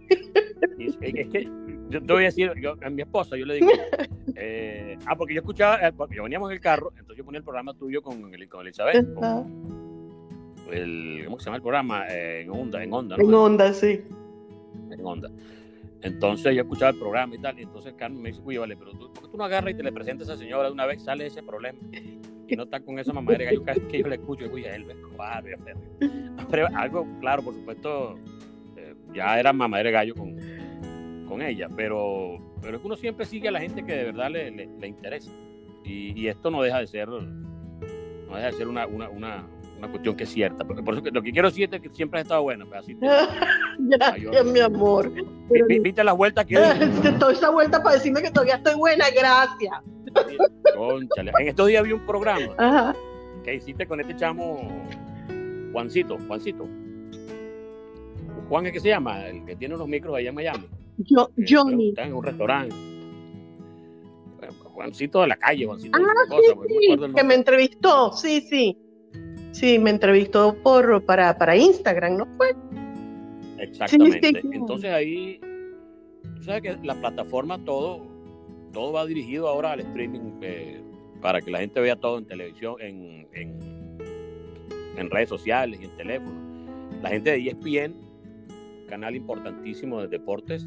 [0.78, 1.48] es, que
[1.90, 3.68] yo te voy a decir, yo, a mi esposa, yo le digo,
[4.36, 7.38] eh, ah, porque yo escuchaba, eh, porque yo veníamos en el carro, entonces yo ponía
[7.38, 9.06] el programa tuyo con, con Elizabeth,
[10.70, 12.06] el, ¿cómo se llama el programa?
[12.08, 14.00] en Onda, en Onda, En Onda, sí.
[14.90, 15.28] En Onda.
[16.02, 18.92] Entonces yo escuchaba el programa y tal, y entonces Carmen me dice, oye, vale, pero
[18.92, 20.86] tú, ¿por qué tú no agarras y te le presentas a esa señora de una
[20.86, 21.78] vez, sale ese problema?
[22.48, 24.90] Y no está con esa mamá de gallo que yo le escucho, y a él,
[24.90, 25.44] Escobar,
[26.50, 28.18] pero algo, claro, por supuesto,
[28.76, 30.36] eh, ya era mamá de gallo con,
[31.30, 34.30] con ella, pero, pero es que uno siempre sigue a la gente que de verdad
[34.30, 35.30] le, le, interesa.
[35.84, 39.46] Y, y, esto no deja de ser, no deja de ser una, una, una,
[39.78, 40.64] una cuestión que es cierta.
[40.64, 42.66] Por, eso que, lo que quiero decir es que siempre has estado bueno.
[42.68, 42.84] Pues,
[43.78, 45.12] gracias, mi amor.
[45.68, 46.56] ¿Viste las vueltas que
[47.20, 49.72] Toda esa vuelta para decirme que todavía estoy buena, gracias.
[50.76, 51.32] Conchale.
[51.38, 52.92] En estos días vi un programa
[53.44, 54.68] que hiciste con este chamo
[55.72, 56.66] Juancito, Juancito.
[58.48, 60.79] Juan es que se llama, el que tiene unos micros allá en Miami.
[61.04, 61.90] Yo, Johnny.
[61.90, 62.74] Está en un restaurante.
[64.80, 65.98] Juancito de la calle, Juancito.
[65.98, 68.78] Ah, sí, que me entrevistó, sí, sí.
[69.52, 72.54] Sí, me entrevistó por, para, para Instagram, ¿no fue?
[73.58, 74.40] Exactamente.
[74.52, 75.40] Entonces ahí,
[76.36, 78.06] tú sabes que la plataforma todo,
[78.72, 80.80] todo va dirigido ahora al streaming eh,
[81.20, 86.32] para que la gente vea todo en televisión, en, en, redes sociales y en teléfono.
[87.02, 87.94] La gente de ESPN,
[88.90, 90.66] canal importantísimo de deportes,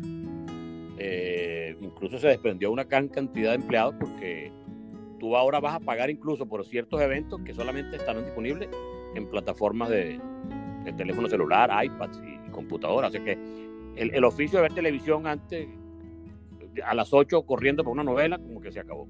[0.98, 4.52] eh, incluso se desprendió una gran cantidad de empleados porque
[5.20, 8.70] tú ahora vas a pagar incluso por ciertos eventos que solamente estarán disponibles
[9.16, 10.20] en plataformas de,
[10.98, 13.14] teléfono celular, iPads y, computadoras.
[13.14, 13.38] Así que
[13.96, 15.68] el, oficio de ver televisión antes,
[16.86, 19.08] a las 8 corriendo por una novela, como que se acabó.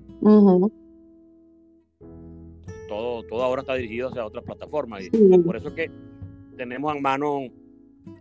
[2.88, 5.04] todo, todo ahora está dirigido hacia otras plataformas.
[5.04, 5.92] Y por eso que
[6.58, 7.50] tenemos en mano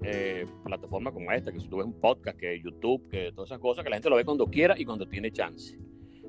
[0.02, 3.58] eh, plataformas como esta, que si tú ves un podcast, que YouTube, que todas esas
[3.58, 5.78] cosas, que la gente lo ve cuando quiera y cuando tiene chance.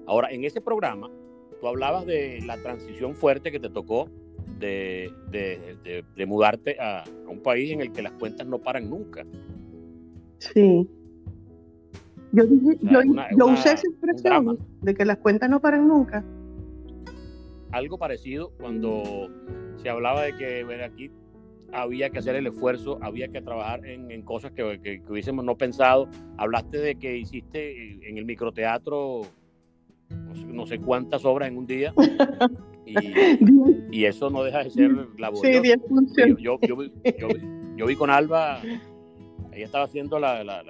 [0.05, 1.09] Ahora, en ese programa
[1.59, 4.09] tú hablabas de la transición fuerte que te tocó
[4.59, 9.25] de, de, mudarte a, un país en el que las cuentas no paran nunca.
[10.39, 10.89] Sí.
[12.33, 12.43] Yo,
[12.81, 16.23] yo, usé esa expresión de que las cuentas no paran nunca.
[17.71, 19.29] Algo parecido cuando
[19.77, 21.11] se hablaba de que aquí
[21.73, 26.07] había que hacer el esfuerzo, había que trabajar en, cosas que, que, hubiésemos no pensado.
[26.37, 29.23] Hablaste de que hiciste en el microteatro
[30.53, 31.93] no sé, cuántas obras en un día.
[33.91, 35.63] Y, eso no deja de ser laborioso.
[36.13, 36.59] Sí, yo,
[37.77, 38.61] yo, vi con Alba,
[39.53, 40.61] ella estaba haciendo la, la,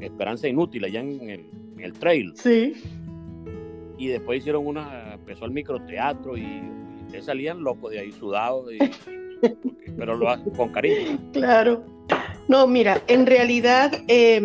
[0.00, 1.46] Esperanza Inútil allá en el,
[1.78, 2.32] el, trail.
[2.36, 2.74] Sí.
[3.98, 8.70] Y después hicieron una, empezó el microteatro y, y ustedes salían locos de ahí, sudados,
[9.98, 11.18] pero lo hacen con cariño.
[11.32, 11.84] Claro.
[12.48, 13.92] No, mira, en realidad...
[14.08, 14.40] Eh,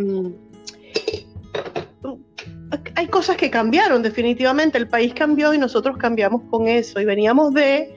[2.96, 7.54] hay cosas que cambiaron definitivamente, el país cambió y nosotros cambiamos con eso y veníamos
[7.54, 7.96] de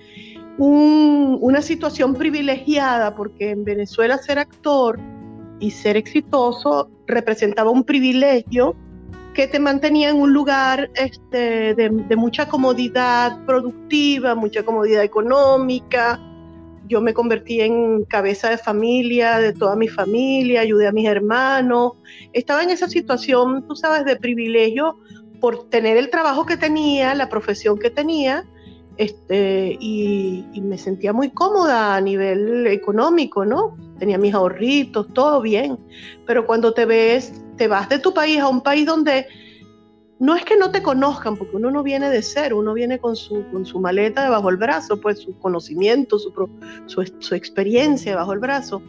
[0.59, 5.01] una situación privilegiada porque en Venezuela ser actor
[5.59, 8.77] y ser exitoso representaba un privilegio
[9.33, 16.21] que te mantenía en un lugar este, de mucha comodidad productiva, mucha comodidad económica,
[16.91, 21.93] yo me convertí en cabeza de familia, de toda mi familia, ayudé a mis hermanos.
[22.33, 24.99] Estaba en esa situación, tú sabes, de privilegio
[25.41, 28.45] por tener el trabajo que tenía, la profesión que tenía,
[28.97, 33.77] este, y, me sentía muy cómoda a nivel económico, ¿no?
[34.01, 35.79] Tenía mis ahorritos, todo bien.
[36.27, 39.27] Pero cuando te ves, te vas de tu país a un país donde
[40.21, 43.17] no es que no te conozcan, porque uno no viene de cero, uno viene con
[43.17, 46.31] su, con su maleta debajo del brazo, pues su conocimiento, su,
[46.87, 48.83] su, experiencia debajo del brazo,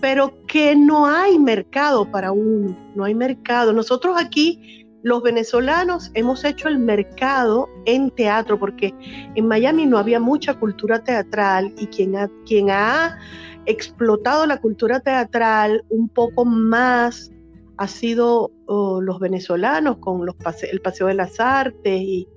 [0.00, 3.72] pero que no hay mercado para uno, no hay mercado.
[3.72, 8.94] Nosotros aquí, los venezolanos, hemos hecho el mercado en teatro, porque
[9.34, 12.14] en Miami no había mucha cultura teatral y quien
[12.46, 13.18] quien ha
[13.66, 17.32] explotado la cultura teatral un poco más
[17.76, 20.36] ha sido oh, los venezolanos con los
[20.70, 22.28] el Paseo de las Artes y,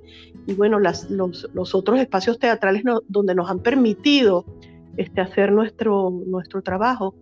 [0.57, 1.05] bueno, los,
[1.73, 4.45] otros espacios teatrales donde nos han permitido
[4.97, 7.15] este, hacer nuestro, nuestro trabajo.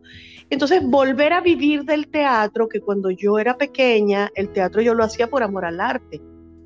[0.50, 5.04] Entonces, volver a vivir del teatro, que cuando yo era pequeña, el teatro yo lo
[5.04, 6.22] hacía por amor al arte.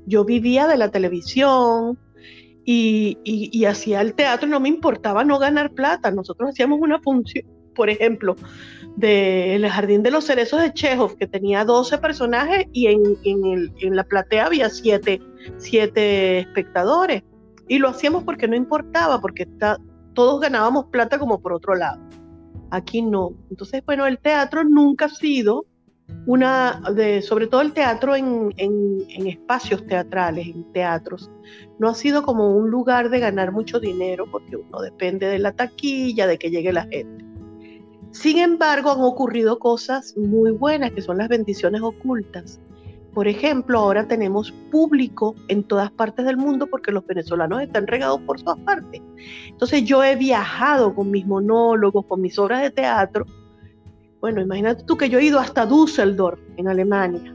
[0.06, 1.98] Yo vivía de la televisión,
[2.64, 6.10] y, y, hacía el teatro, no me importaba no ganar plata.
[6.10, 8.36] Nosotros hacíamos una función, por ejemplo,
[8.96, 14.04] del Jardín de los Cerezos de Chekhov, que tenía 12 personajes y en, en, la
[14.04, 15.20] platea había 7,
[16.38, 17.22] espectadores.
[17.68, 19.48] Y lo hacíamos porque no importaba, porque
[20.14, 22.00] todos ganábamos plata como por otro lado.
[22.70, 23.32] Aquí no.
[23.50, 25.66] Entonces, bueno, el teatro nunca ha sido
[26.26, 31.30] una, de, sobre todo el teatro en, en, espacios teatrales, en teatros,
[31.78, 35.52] no ha sido como un lugar de ganar mucho dinero, porque uno depende de la
[35.52, 37.31] taquilla, de que llegue la gente.
[38.12, 42.60] Sin embargo, han ocurrido cosas muy buenas, que son las bendiciones ocultas.
[43.14, 48.20] Por ejemplo, ahora tenemos público en todas partes del mundo porque los venezolanos están regados
[48.22, 49.02] por todas partes.
[49.48, 53.26] Entonces yo he viajado con mis monólogos, con mis obras de teatro.
[54.20, 57.34] Bueno, imagínate tú que yo he ido hasta Düsseldorf, en Alemania,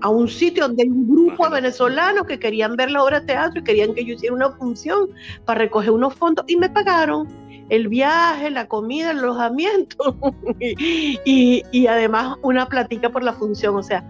[0.00, 3.26] a un sitio donde hay un grupo de venezolanos que querían ver la obra de
[3.26, 5.08] teatro y querían que yo hiciera una función
[5.44, 7.26] para recoger unos fondos y me pagaron
[7.68, 10.16] el viaje, la comida, el alojamiento
[10.60, 13.76] y, y, además una platica por la función.
[13.76, 14.04] O sea,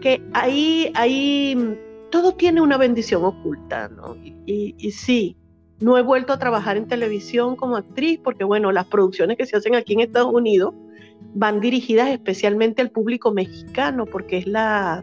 [0.00, 1.76] que ahí, ahí
[2.10, 4.16] todo tiene una bendición oculta, ¿no?
[4.46, 5.36] Y, y, sí,
[5.80, 9.56] no he vuelto a trabajar en televisión como actriz porque, bueno, las producciones que se
[9.56, 10.74] hacen aquí en Estados Unidos
[11.34, 15.02] van dirigidas especialmente al público mexicano porque es la,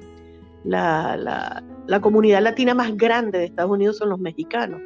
[0.64, 4.82] la, la, la comunidad latina más grande de Estados Unidos son los mexicanos.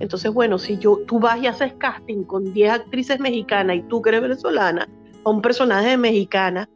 [0.00, 4.02] Entonces, bueno, si yo, tú vas y haces casting con 10 actrices mexicanas y tú
[4.02, 4.88] que eres venezolana,
[5.24, 6.68] a un personaje mexicana,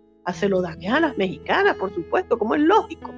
[0.48, 3.12] lo daño a las mexicanas, por supuesto, como es lógico.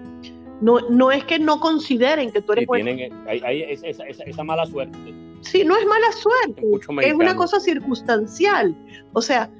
[0.60, 2.90] No, no es que no consideren que tú eres bueno.
[3.26, 4.98] hay, esa, mala suerte.
[5.40, 6.62] Sí, no es mala suerte,
[7.02, 8.76] es una cosa circunstancial.
[9.14, 9.50] O sea,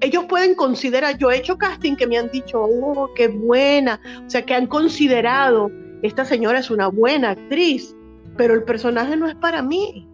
[0.00, 4.30] ellos pueden considerar, yo he hecho casting que me han dicho, oh, qué buena, o
[4.30, 5.70] sea, que han considerado,
[6.02, 7.96] esta señora es una buena actriz,
[8.36, 10.08] pero el personaje no es para mí.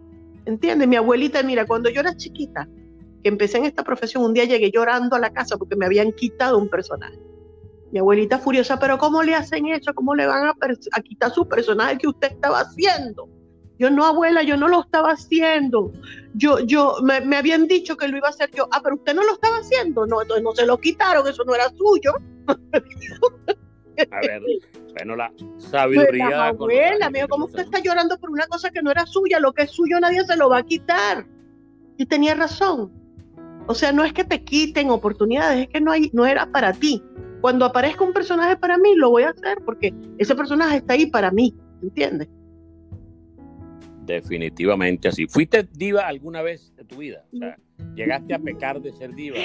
[0.45, 0.87] ¿Entiendes?
[0.87, 2.67] Mi abuelita, mira, cuando yo era chiquita,
[3.23, 6.11] que empecé en esta profesión, un día llegué llorando a la casa porque me habían
[6.11, 7.17] quitado un personaje.
[7.91, 9.93] Mi abuelita furiosa, pero ¿cómo le hacen eso?
[9.93, 13.29] ¿Cómo le van a, quitar su personaje que usted estaba haciendo?
[13.79, 15.93] Yo no, abuela, yo no lo estaba haciendo.
[16.33, 18.67] Yo, yo, me, me, habían dicho que lo iba a hacer yo.
[18.71, 20.05] Ah, pero usted no lo estaba haciendo.
[20.05, 22.13] No, entonces no se lo quitaron, eso no era suyo.
[24.11, 24.41] A ver,
[24.93, 26.53] bueno, la sabiduría.
[26.57, 29.39] Pues abuela, amigo, ¿cómo usted está llorando por una cosa que no era suya?
[29.39, 31.25] Lo que es suyo nadie se lo va a quitar.
[31.97, 32.91] Y tenía razón.
[33.67, 36.73] O sea, no es que te quiten oportunidades, es que no, hay, no era para
[36.73, 37.01] ti.
[37.41, 41.07] Cuando aparezca un personaje para mí, lo voy a hacer porque ese personaje está ahí
[41.07, 42.27] para mí, ¿entiendes?
[44.05, 45.27] Definitivamente así.
[45.27, 47.25] ¿Fuiste diva alguna vez en tu vida?
[47.33, 47.57] O sea,
[47.95, 49.37] ¿Llegaste a pecar de ser diva?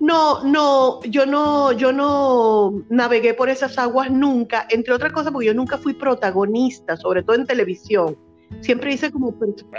[0.00, 5.46] No, no, yo no, yo no navegué por esas aguas nunca, entre otras cosas porque
[5.46, 8.18] yo nunca fui protagonista, sobre todo en televisión.
[8.60, 9.34] Siempre hice como...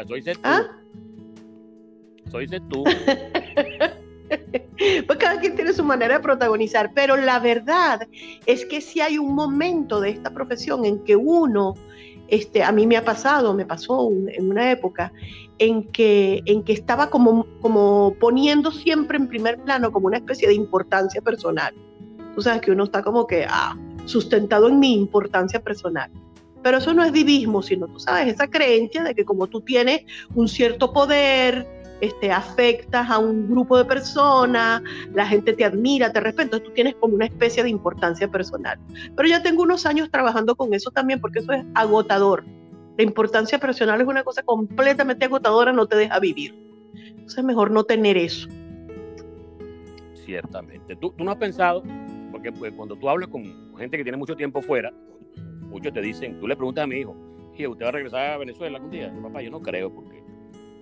[0.08, 0.40] Soy tú.
[0.44, 0.64] ¿Ah?
[2.32, 2.84] Soy tú.
[5.08, 8.08] pues cada quien tiene su manera de protagonizar, pero la verdad
[8.46, 11.76] es que si hay un momento de esta profesión en que uno
[12.28, 15.14] este, a mí me ha pasado, me pasó en una época
[15.60, 20.48] en que, en que estaba como, como poniendo siempre en primer plano como una especie
[20.48, 21.74] de importancia personal.
[22.36, 26.10] Tú sabes que uno está como que ah, sustentado en mi importancia personal.
[26.62, 30.02] Pero eso no es divismo, sino tú sabes, esa creencia de que como tú tienes
[30.34, 31.68] un cierto poder,
[32.02, 34.82] este, afectas a un grupo de personas,
[35.14, 38.80] la gente te admira, te respeta, entonces tú tienes como una especie de importancia personal.
[39.16, 42.44] Pero ya tengo unos años trabajando con eso también porque eso es agotador.
[42.98, 46.56] La importancia personal es una cosa completamente agotadora, no te deja vivir.
[46.94, 48.48] Entonces es mejor no tener eso.
[50.26, 50.96] Ciertamente.
[50.96, 51.84] ¿Tú, no has pensado,
[52.32, 54.92] porque pues, cuando tú hablas con gente que tiene mucho tiempo fuera,
[55.70, 57.16] muchos te dicen, tú le preguntas a mi hijo,
[57.52, 59.14] ¿usted va a regresar a Venezuela algún día?
[59.22, 60.24] papá, yo no creo, porque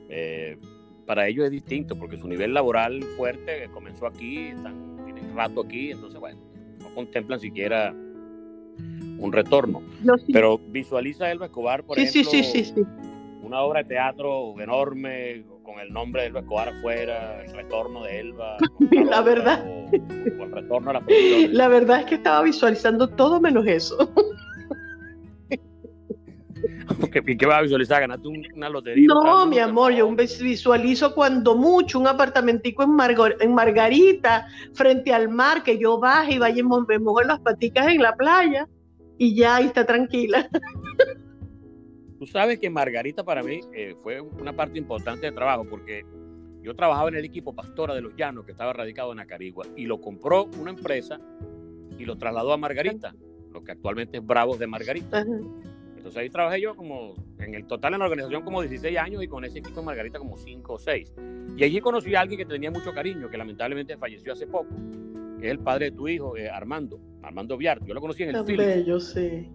[0.10, 0.58] eh,
[1.06, 5.92] para ellos es distinto porque su nivel laboral fuerte comenzó aquí, están, tienen rato aquí,
[5.92, 6.40] entonces, bueno,
[6.82, 7.94] no contemplan siquiera
[9.20, 9.82] un retorno.
[10.32, 12.32] Pero visualiza Elba Escobar, por ejemplo,
[13.42, 18.20] una obra de teatro enorme con el nombre de Elba Escobar afuera, el retorno de
[18.20, 18.58] Elba.
[18.92, 19.66] la verdad.
[19.92, 21.04] el retorno a la
[21.50, 24.12] La verdad es que estaba visualizando todo menos eso.
[27.28, 28.02] ¿Y qué vas a visualizar?
[28.02, 29.08] ¿Ganaste una lotería?
[29.08, 32.92] No, mi amor, yo visualizo cuando mucho un apartamentico en,
[33.40, 37.88] en Margarita, frente al mar, que yo baje y vaya y me mojo las paticas
[37.88, 38.68] en la playa
[39.18, 40.50] y ya ahí está tranquila.
[42.20, 46.06] Tú sabes que Margarita para mí eh, fue una parte importante de trabajo porque
[46.62, 49.86] yo trabajaba en el equipo Pastora de los Llanos que estaba radicado en Acarigua y
[49.86, 51.20] lo compró una empresa
[51.98, 53.14] y lo trasladó a Margarita,
[53.52, 55.26] lo que actualmente es Bravos de Margarita.
[56.04, 59.28] Entonces ahí trabajé yo como, en el total en la organización como 16 años y
[59.30, 61.14] con ese equipo de Margarita como 5 o 6.
[61.56, 64.76] Y allí conocí a alguien que tenía mucho cariño, que lamentablemente falleció hace poco,
[65.40, 67.82] que es el padre de tu hijo, eh, Armando, Armando Viar.
[67.86, 68.84] Yo lo conocí en el film.
[68.86, 69.50] Yo sé.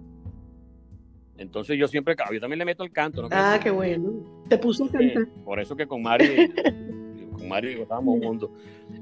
[1.37, 3.20] Entonces yo siempre, yo también le meto el canto.
[3.20, 3.28] ¿no?
[3.30, 4.42] Ah, qué bueno.
[4.48, 5.28] Te puso a cantar.
[5.44, 6.48] por eso que con Mari,
[7.36, 8.49] con Mari estábamos juntos.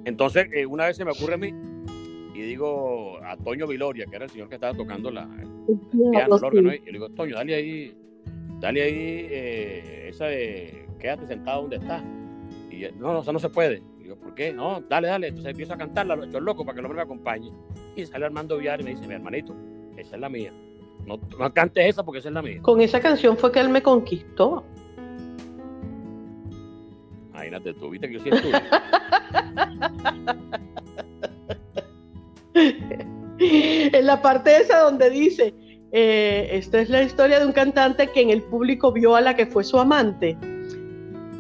[0.05, 1.55] Entonces, eh, una vez se me ocurre a mí,
[2.37, 5.23] y digo a Toño Viloria, que era el señor que estaba tocando la,
[5.69, 7.97] el piano, el órgano, y le digo, Toño, dale ahí,
[8.61, 12.03] dale ahí eh, esa de quédate sentado donde estás.
[12.71, 13.83] Y no, no, eso no se puede.
[13.99, 14.53] Y digo, ¿por qué?
[14.53, 15.29] No, dale, dale.
[15.29, 17.51] Entonces empiezo a cantarla, hecho loco para que el hombre me acompañe.
[17.97, 19.57] Y sale Armando Villar y me dice, mi hermanito,
[19.97, 20.53] esa es la mía.
[21.07, 22.61] No, no cantes esa porque esa es la mía.
[22.61, 24.63] Con esa canción fue que él me conquistó.
[27.31, 28.61] Imagínate tú, viste que yo sí estuve.
[33.93, 35.55] en la parte esa donde dice,
[35.93, 39.37] eh, esta es la historia de un cantante que en el público vio a la
[39.37, 40.37] que fue su amante.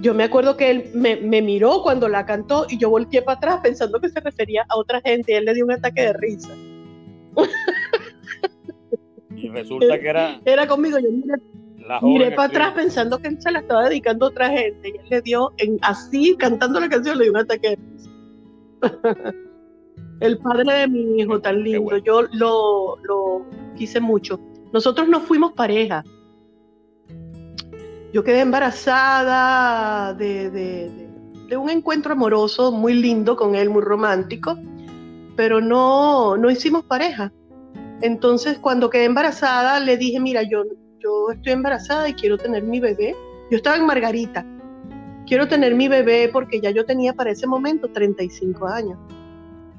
[0.00, 3.61] yo me acuerdo que él me, miró cuando la cantó y yo volteé para atrás
[3.62, 6.54] pensando que se refería a otra gente y él le dio un ataque de risa.
[9.34, 10.40] Y resulta que era...
[10.44, 11.09] Era conmigo, yo
[12.02, 15.07] miré, para atrás pensando que él se la estaba dedicando a otra gente y él
[15.11, 18.11] le dio, en, así cantando la canción, le dio un ataque de risa.
[20.20, 23.46] el padre de mi hijo tan lindo, yo lo, lo
[23.76, 24.40] quise mucho.
[24.72, 26.04] Nosotros no fuimos pareja,
[28.16, 31.06] yo quedé embarazada de,
[31.54, 34.56] un encuentro amoroso muy lindo con él, muy romántico,
[35.36, 37.30] pero no, no hicimos pareja.
[38.00, 40.64] Entonces, cuando quedé embarazada, le dije, mira, yo,
[40.98, 43.14] yo estoy embarazada y quiero tener mi bebé.
[43.50, 44.46] Yo estaba en Margarita.
[45.26, 48.98] Quiero tener mi bebé porque ya yo tenía para ese momento 35 años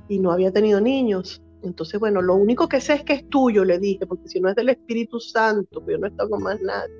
[0.09, 1.41] y no había tenido niños.
[1.63, 4.49] Entonces, bueno, lo único que sé es que es tuyo, le dije, porque si no
[4.49, 6.93] es del Espíritu Santo, pues yo no he estado con más nadie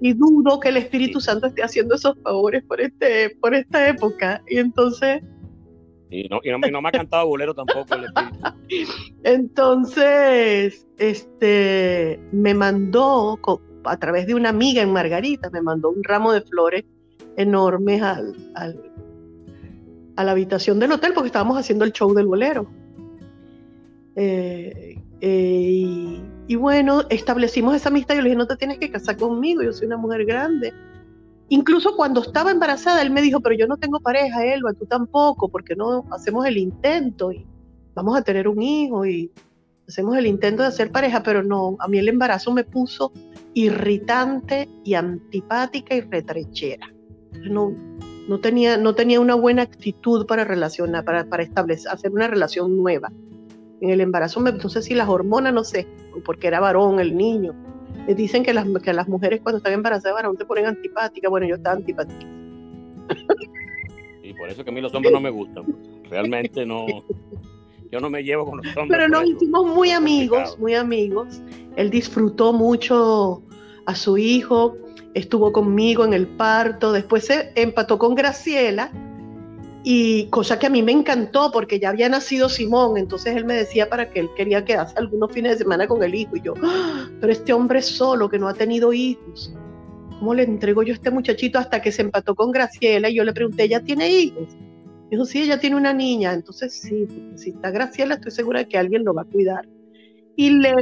[0.00, 4.42] y dudo que el Espíritu Santo esté haciendo esos favores por, este, por esta época.
[4.48, 5.22] Y entonces...
[6.10, 8.92] Y no, y no, me ha cantado bolero tampoco el Espíritu.
[9.22, 13.38] entonces, este, me mandó,
[13.84, 16.84] a través de una amiga en Margarita, me mandó un ramo de flores
[17.36, 18.34] enormes al,
[20.20, 22.70] a la habitación del hotel porque estábamos haciendo el show del bolero.
[24.16, 28.16] Eh, eh, y, bueno, establecimos esa amistad.
[28.16, 30.74] Yo le dije, no te tienes que casar conmigo, yo soy una mujer grande.
[31.48, 35.48] Incluso cuando estaba embarazada, él me dijo, pero yo no tengo pareja, Elba, tú tampoco,
[35.48, 37.46] porque no hacemos el intento y
[37.94, 39.32] vamos a tener un hijo y
[39.88, 43.12] hacemos el intento de hacer pareja, pero no, a mí el embarazo me puso
[43.54, 46.92] irritante y antipática y retrechera.
[47.50, 47.74] No,
[48.30, 52.76] no, tenía, no tenía una buena actitud para relacionar, para, para establecer, hacer una relación
[52.76, 53.10] nueva
[53.80, 55.88] en el embarazo, no sé si las hormonas, no sé,
[56.24, 57.56] porque era varón el niño.
[58.06, 61.28] Le dicen que las, que las mujeres cuando están embarazadas varón te ponen antipática.
[61.28, 62.24] Bueno, yo estaba antipática.
[64.22, 65.64] Y por eso que a mí los hombres no me gustan.
[66.08, 66.86] Realmente no.
[67.90, 68.96] Yo no me llevo con los hombres.
[68.96, 71.42] Pero nos hicimos muy amigos, muy amigos.
[71.74, 73.42] Él disfrutó mucho
[73.86, 74.76] a su hijo,
[75.14, 78.92] estuvo conmigo en el parto, después se empató con Graciela
[79.82, 83.54] y cosa que a mí me encantó porque ya había nacido Simón, entonces él me
[83.54, 86.54] decía para que él quería quedarse algunos fines de semana con el hijo y yo,
[86.62, 87.08] ¡Ah!
[87.20, 89.54] pero este hombre solo que no ha tenido hijos,
[90.18, 93.24] ¿cómo le entrego yo a este muchachito hasta que se empató con Graciela y yo
[93.24, 94.48] le pregunté, ¿ella tiene hijos?
[95.10, 98.78] Dijo, sí, ella tiene una niña, entonces sí, si está Graciela estoy segura de que
[98.78, 99.66] alguien lo va a cuidar.
[100.36, 100.72] Y le...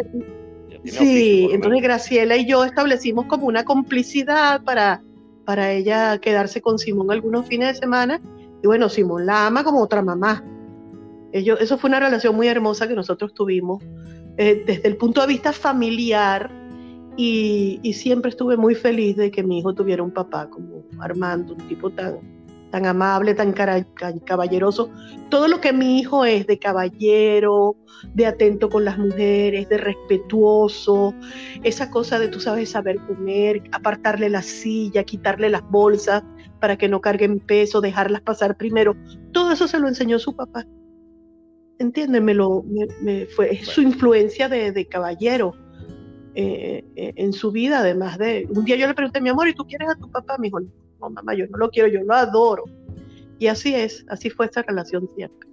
[0.85, 5.03] Sí, entonces Graciela y yo establecimos como una complicidad para,
[5.45, 8.21] para ella quedarse con Simón algunos fines de semana.
[8.63, 10.45] Y bueno, Simón la ama como otra mamá.
[11.33, 13.83] Ellos, eso fue una relación muy hermosa que nosotros tuvimos
[14.37, 16.51] eh, desde el punto de vista familiar.
[17.17, 21.55] Y, y, siempre estuve muy feliz de que mi hijo tuviera un papá como Armando,
[21.55, 22.21] un tipo tan,
[22.71, 24.91] tan amable, tan caballeroso.
[25.31, 27.77] Todo lo que mi hijo es de caballero,
[28.15, 31.15] de atento con las mujeres, de respetuoso,
[31.63, 36.23] esa cosa de tú sabes saber comer, apartarle la silla, quitarle las bolsas
[36.61, 38.97] para que no carguen peso, dejarlas pasar primero.
[39.33, 40.67] Todo eso se lo enseñó su papá.
[41.79, 42.23] ¿Entiendes?
[42.23, 42.65] Me lo,
[43.03, 45.55] me, fue su influencia de, caballero.
[46.35, 48.47] Eh, eh, en su vida, además de...
[48.51, 50.37] Un día yo le pregunté, mi amor, ¿y tú quieres a tu papá?
[50.39, 50.61] Me dijo,
[51.01, 52.65] no, mamá, yo no lo quiero, yo lo adoro.
[53.39, 55.49] Y así es, así fue esa relación siempre.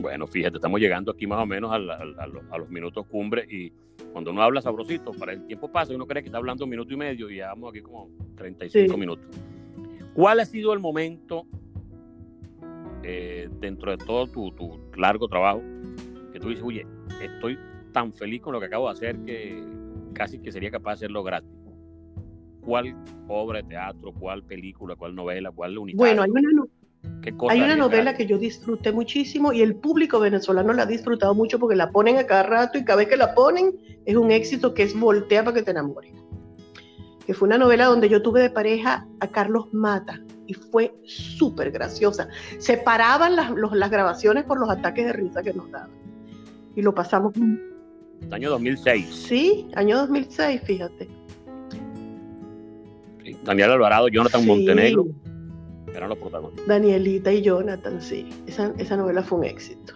[0.00, 3.70] Bueno, fíjate, estamos llegando aquí más o menos a, los, minutos cumbre y
[4.12, 6.94] cuando uno habla sabrosito, para el tiempo pasa, uno cree que está hablando un minuto
[6.94, 9.26] y medio y llevamos aquí como 35 minutos.
[10.14, 11.46] ¿Cuál ha sido el momento
[13.02, 15.62] eh, dentro de todo tu, tu, largo trabajo
[16.32, 16.86] que tú dices, oye,
[17.22, 17.58] estoy
[17.92, 19.62] tan feliz con lo que acabo de hacer que
[20.14, 21.50] casi que sería capaz de hacerlo gratis?
[22.60, 22.94] ¿Cuál
[23.28, 25.96] obra de teatro, cuál película, cuál novela, cuál unidad?
[25.96, 26.66] Bueno, hay una,
[27.48, 31.58] hay una novela que yo disfruté muchísimo y el público venezolano la ha disfrutado mucho
[31.58, 33.72] porque la ponen a cada rato y cada vez que la ponen
[34.04, 36.12] es un éxito que es Voltea para que te enamores.
[37.26, 41.70] Que fue una novela donde yo tuve de pareja a Carlos Mata y fue súper
[41.70, 42.28] graciosa.
[42.58, 45.90] Separaban las, las grabaciones por los ataques de risa que nos daban.
[46.74, 47.32] Y lo pasamos.
[48.30, 49.14] Año 2006.
[49.14, 51.19] Sí, año 2006, fíjate.
[53.44, 55.06] Daniel Alvarado, Jonathan Montenegro
[55.94, 56.66] eran los protagonistas.
[56.66, 58.28] Danielita y Jonathan, sí.
[58.46, 59.94] Esa, esa, novela fue un éxito.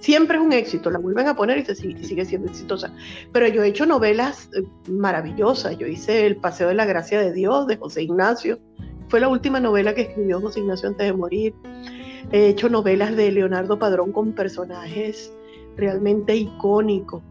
[0.00, 2.94] Siempre es un éxito, la vuelven a poner y se sigue, sigue siendo exitosa.
[3.32, 5.78] Pero yo he hecho novelas eh, maravillosas.
[5.78, 8.58] Yo hice El Paseo de la Gracia de Dios de José Ignacio.
[9.08, 11.54] Fue la última novela que escribió José Ignacio antes de morir.
[12.32, 15.32] He hecho novelas de Leonardo Padrón con personajes
[15.76, 17.22] realmente icónicos,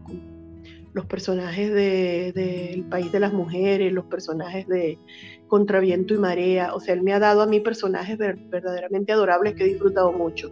[0.96, 4.98] los personajes del de, País de las Mujeres, los personajes de
[5.46, 6.74] Contraviento y Marea.
[6.74, 10.50] O sea, él me ha dado a mí personajes verdaderamente adorables que he disfrutado mucho.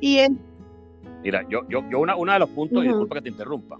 [0.00, 0.40] Y en...
[1.22, 3.78] Mira, yo, yo, yo una, uno de los puntos, y disculpa que te interrumpa,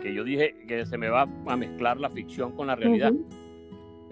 [0.00, 3.12] que yo dije que se me va a mezclar la ficción con la realidad.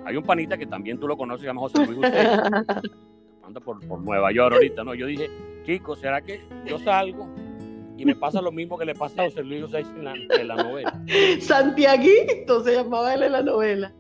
[0.05, 1.99] Hay un panita que también tú lo conoces, se llama José Luis
[3.43, 4.95] anda por, por Nueva York ahorita, ¿no?
[4.95, 5.29] Yo dije,
[5.67, 7.29] Kiko, ¿será que yo salgo
[8.01, 10.49] y me pasa lo mismo que le pasa a José Luis José en la, en
[10.49, 11.03] la novela.
[11.41, 13.93] Santiaguito se llamaba él en la novela.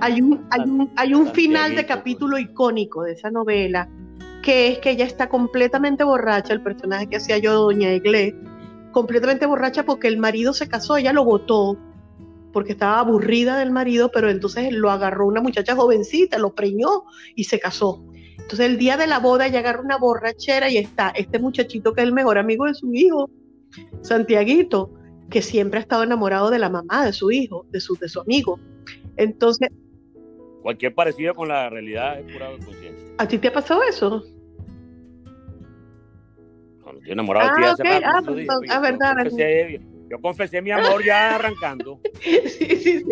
[0.00, 3.88] Hay un, hay un, hay un final de capítulo icónico de esa novela,
[4.42, 8.38] que es que ella está completamente borracha, el personaje que hacía yo, Doña Iglesias,
[8.92, 11.78] completamente borracha porque el marido se casó, ella lo votó
[12.52, 17.44] porque estaba aburrida del marido, pero entonces lo agarró una muchacha jovencita, lo preñó y
[17.44, 18.04] se casó.
[18.48, 22.00] Entonces el día de la boda ella agarra una borrachera y está este muchachito que
[22.00, 23.28] es el mejor amigo de su hijo,
[24.00, 24.90] Santiaguito,
[25.28, 28.22] que siempre ha estado enamorado de la mamá de su hijo, de su, de su
[28.22, 28.58] amigo.
[29.18, 29.68] Entonces...
[30.62, 33.06] Cualquier parecido con la realidad es pura conciencia.
[33.18, 34.24] ¿A ti te ha pasado eso?
[36.82, 38.00] Cuando estoy enamorado ah, hace okay.
[38.02, 39.14] ah, pues, ah, verdad,
[40.08, 42.00] yo confesé mi amor ya arrancando.
[42.22, 43.04] sí, sí, sí.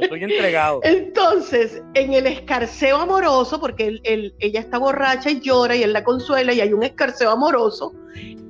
[0.00, 0.80] Estoy entregado.
[0.82, 6.52] Entonces, en el escarceo amoroso, porque ella está borracha y llora y él la consuela
[6.52, 7.92] y hay un escarceo amoroso,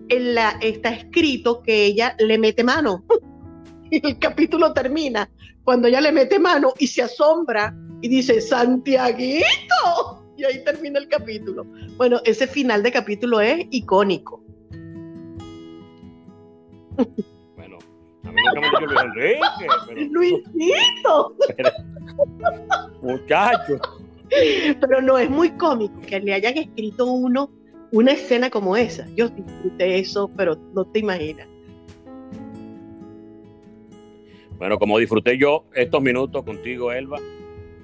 [0.09, 3.05] en la, está escrito que ella le mete mano.
[3.91, 5.31] y el capítulo termina
[5.65, 9.45] cuando ella le mete mano y se asombra y dice, Santiaguito.
[10.37, 11.67] Y ahí termina el capítulo.
[11.97, 14.43] Bueno, ese final de capítulo es icónico.
[18.31, 19.41] A mí nunca me dijo Luis Enrique.
[19.89, 21.37] Pero, Luisito.
[23.03, 23.81] muchacho.
[24.81, 27.51] Pero no, es muy cómico que le hayan escrito uno
[27.91, 29.09] una escena como esa.
[29.17, 31.49] Yo disfruté eso, pero no te imaginas.
[34.59, 37.19] Bueno, como disfruté yo estos minutos contigo, Elba,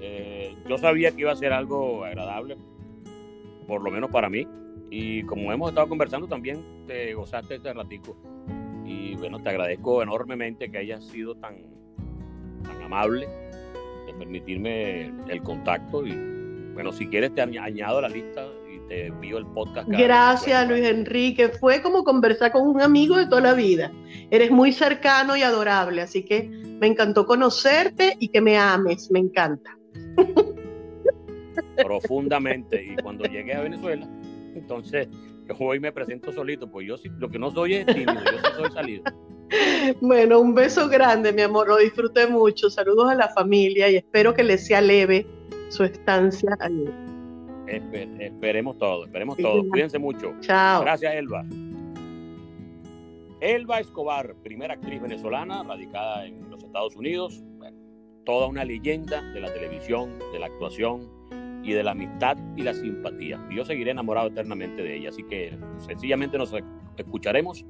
[0.00, 2.56] eh, yo sabía que iba a ser algo agradable,
[3.66, 4.46] por lo menos para mí.
[4.90, 8.16] Y como hemos estado conversando, también te gozaste este ratico.
[8.86, 11.56] Y bueno, te agradezco enormemente que hayas sido tan,
[12.62, 13.26] tan amable
[14.06, 16.06] de permitirme el contacto.
[16.06, 16.14] Y
[16.72, 19.88] bueno, si quieres te añado a la lista y te envío el podcast.
[19.88, 21.48] Gracias, Luis Enrique.
[21.48, 23.90] Fue como conversar con un amigo de toda la vida.
[24.30, 29.10] Eres muy cercano y adorable, así que me encantó conocerte y que me ames.
[29.10, 29.76] Me encanta.
[31.76, 32.84] Profundamente.
[32.84, 34.06] Y cuando llegué a Venezuela,
[34.54, 35.08] entonces
[35.58, 38.54] hoy me presento solito, pues yo sí, lo que no soy es tímido, yo sí
[38.56, 39.04] soy salido.
[40.00, 42.68] Bueno, un beso grande, mi amor, lo disfruté mucho.
[42.68, 45.24] Saludos a la familia y espero que les sea leve
[45.68, 46.88] su estancia allí.
[47.68, 49.62] esperemos todo, esperemos todo.
[49.68, 50.34] Cuídense mucho.
[50.40, 50.82] Chao.
[50.82, 51.44] Gracias, Elba.
[53.40, 57.44] Elba Escobar, primera actriz venezolana radicada en los Estados Unidos,
[58.24, 61.08] toda una leyenda de la televisión, de la actuación,
[61.66, 63.44] y de la amistad y la simpatía.
[63.50, 66.54] Yo seguiré enamorado eternamente de ella, así que sencillamente nos
[66.96, 67.66] escucharemos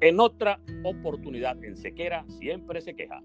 [0.00, 3.22] en otra oportunidad en Sequera, siempre se queja.